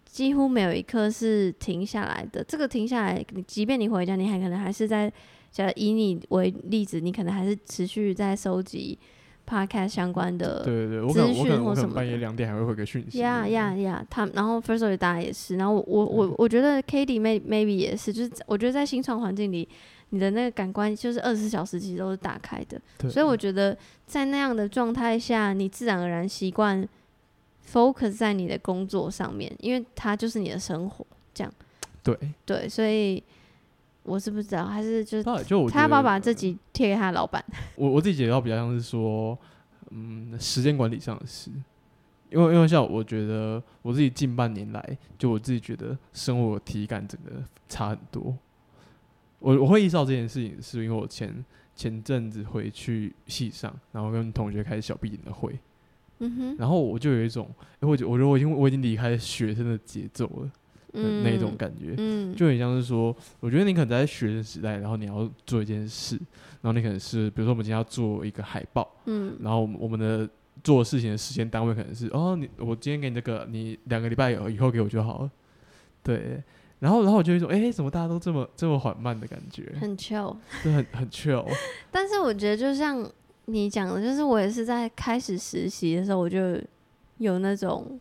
[0.06, 2.43] 几乎没有一刻是停下来的。
[2.43, 5.12] 这个停下来，你即便你回家，你还可能还是在，
[5.51, 8.97] 假如以你为例子，你可能还是持续在收集
[9.45, 13.18] podcast 相关的对对对，我可能我可资讯能半夜两点还会回个讯息。
[13.20, 19.68] 呀呀呀，他然后 First Story 大家也是，然后我我我我觉得 k a t i e may maybe 也是，就是我觉得在新创环境里，
[20.14, 26.88] 你的那个感官就是二十四小时其实都是打开的，所以我觉得在那样的状态下，你自然而然习惯
[27.68, 31.03] focus 在你的工作上面，因为它就是你的生活，
[31.34, 31.51] 这样
[32.03, 33.24] 对，对，所以
[34.03, 37.43] 我是不知道，还是就是他要不要把这集贴给他的老板？
[37.76, 39.36] 我我自己解到比较像是说，
[39.89, 41.49] 嗯，时间管理上的事。
[42.30, 48.36] 因为因为像我觉得我自己近半年来，就我自己觉得生活体感整个差很多。
[49.44, 51.44] 我我会意识到这件事情，是因为我前
[51.76, 55.60] 前阵子回去系上，然后跟同学开始小闭眼的会，
[56.20, 60.50] 嗯哼，然后我就有一种，诶我觉我觉得我已经我已经离开学生的节奏了
[60.94, 61.94] 那种感觉。
[61.98, 66.16] 嗯，就很像是说，我觉得你可能在学生时代，然后你要做一件事，
[66.62, 70.30] 然后你可能是，比如说我们今天要做一个海报，嗯然后我们我们的
[70.64, 75.32] 做事情的时间单位可能是，哦，你我今天给你这个，你两个礼拜以以后给我就好了，
[76.02, 76.41] 对。
[76.84, 80.36] 然后然后我就会说，哎、怎么大家都这么这么缓慢的感觉，很 chill。
[80.62, 81.48] 就很很 chill，
[81.90, 83.10] 但是我觉得，就像
[83.46, 86.60] 你讲的，就是我也是在开始实习的时候，我就
[87.20, 87.98] 有那种，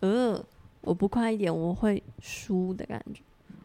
[0.00, 0.44] 呃，
[0.80, 3.22] 我不快一点我会输的感觉。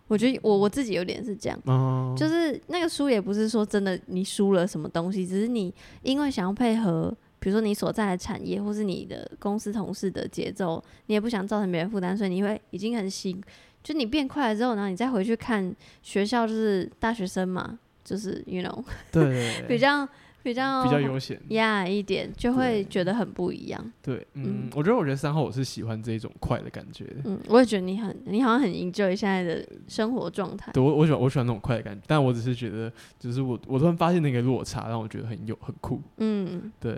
[0.08, 5.74] 我觉得我我自己有点是这样，嗯，就是那个输也不是说真的你输了什么东西，只是你
[6.04, 13.36] 因为想要配合，比如说你所在的产业或是你的公司同事的节奏，你也不想造成别人负担，所以你会已经很习，
[13.84, 20.08] 就你变快了之后，然后你再回去看学校，就是大学生嘛，就是 you know 对对对比较
[20.42, 23.94] 比较比较悠闲，呀一点，就会觉得很不一样。
[24.02, 27.06] 对，嗯嗯，我觉得我觉得三号我是喜欢这一种快的感觉。
[27.06, 30.72] 的，嗯，我也觉得你很，你好像很 enjoy 现在的生活状态。
[30.74, 36.72] 对我我喜欢我喜欢那种快的感觉，但我只是觉得，就是我我突然发现那个落差，让我觉得很有很酷，嗯。
[36.80, 36.94] 对，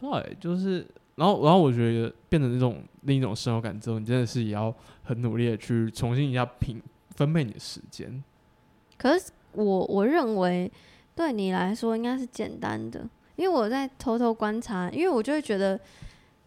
[0.00, 4.74] 对，就是，然后，然后我觉得变成那种另一种生活感之后，你真的是也要
[5.10, 6.80] 很努力的去重新一下平
[7.16, 8.22] 分配你的时间。
[8.96, 10.70] 可是我我认为
[11.16, 13.04] 对你来说应该是简单的，
[13.34, 15.78] 因为我在偷偷观察，因为我就会觉得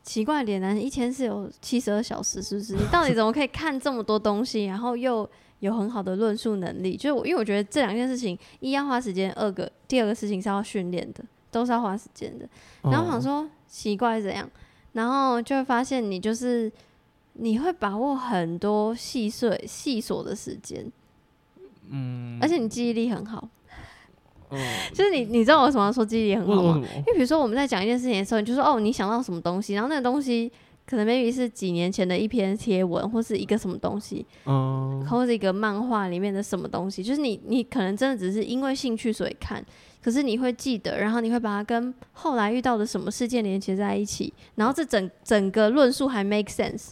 [0.02, 2.76] 奇怪点难，一天是有七十二小时，是不是？
[2.76, 6.96] 你到底怎么可以看这么多东西，然后又有很好的论述能力？
[6.96, 12.48] 就是我，因为我觉得这两件事情，一要花时间，二个第二个事情是要训练的，都是要花时间的。
[12.84, 14.50] 然后我想，说奇怪是怎样，
[14.94, 16.72] 然后就会发现你就是
[17.34, 20.92] 你会把握很多细碎细琐的时间，
[21.90, 23.50] 嗯，而且你记忆力很好。
[24.52, 24.60] 嗯，
[24.94, 26.76] 就是你你知道我为什么要说记忆力很好吗？
[26.98, 30.52] 因为比如说我们在讲一件事情的时候，你就说哦，你想到什么东西，然后那个东西
[30.86, 39.66] 可能 maybe 是几年前的一篇贴文，或是一个什么东西，嗯，或是一个漫画里面的什么东西，就是你你可能真的只是因为兴趣所以看，
[40.04, 46.90] 可是你会记得，然后你会把它跟后来遇到的什么事件连接在一起，然后这整整个论述还 make sense。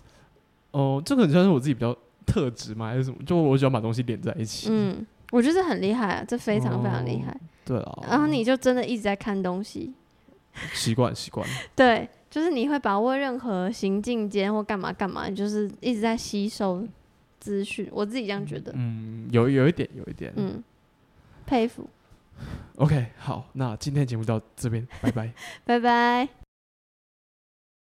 [0.71, 1.95] 哦，这个很像是我自己比较
[2.25, 2.87] 特质吗？
[2.87, 3.17] 还是什么？
[3.25, 7.35] 就我喜欢把东西连在一起。，嗯，我觉得这很厉害啊，这非常非常厉害。
[7.65, 7.99] 对啊。
[8.09, 9.93] 然后你就真的一直在看东西，
[10.73, 16.87] 习惯习惯，对，就是你会把握任何行进间或干嘛干嘛，你就是一直在吸收
[17.39, 17.87] 资讯。
[17.91, 20.31] 我自己这样觉得，嗯，有有一点有一点。
[20.35, 20.63] 嗯，
[21.45, 21.89] 佩服
[22.77, 25.31] ，OK，好，那今天节目到这边，拜拜。
[25.65, 26.40] 拜拜。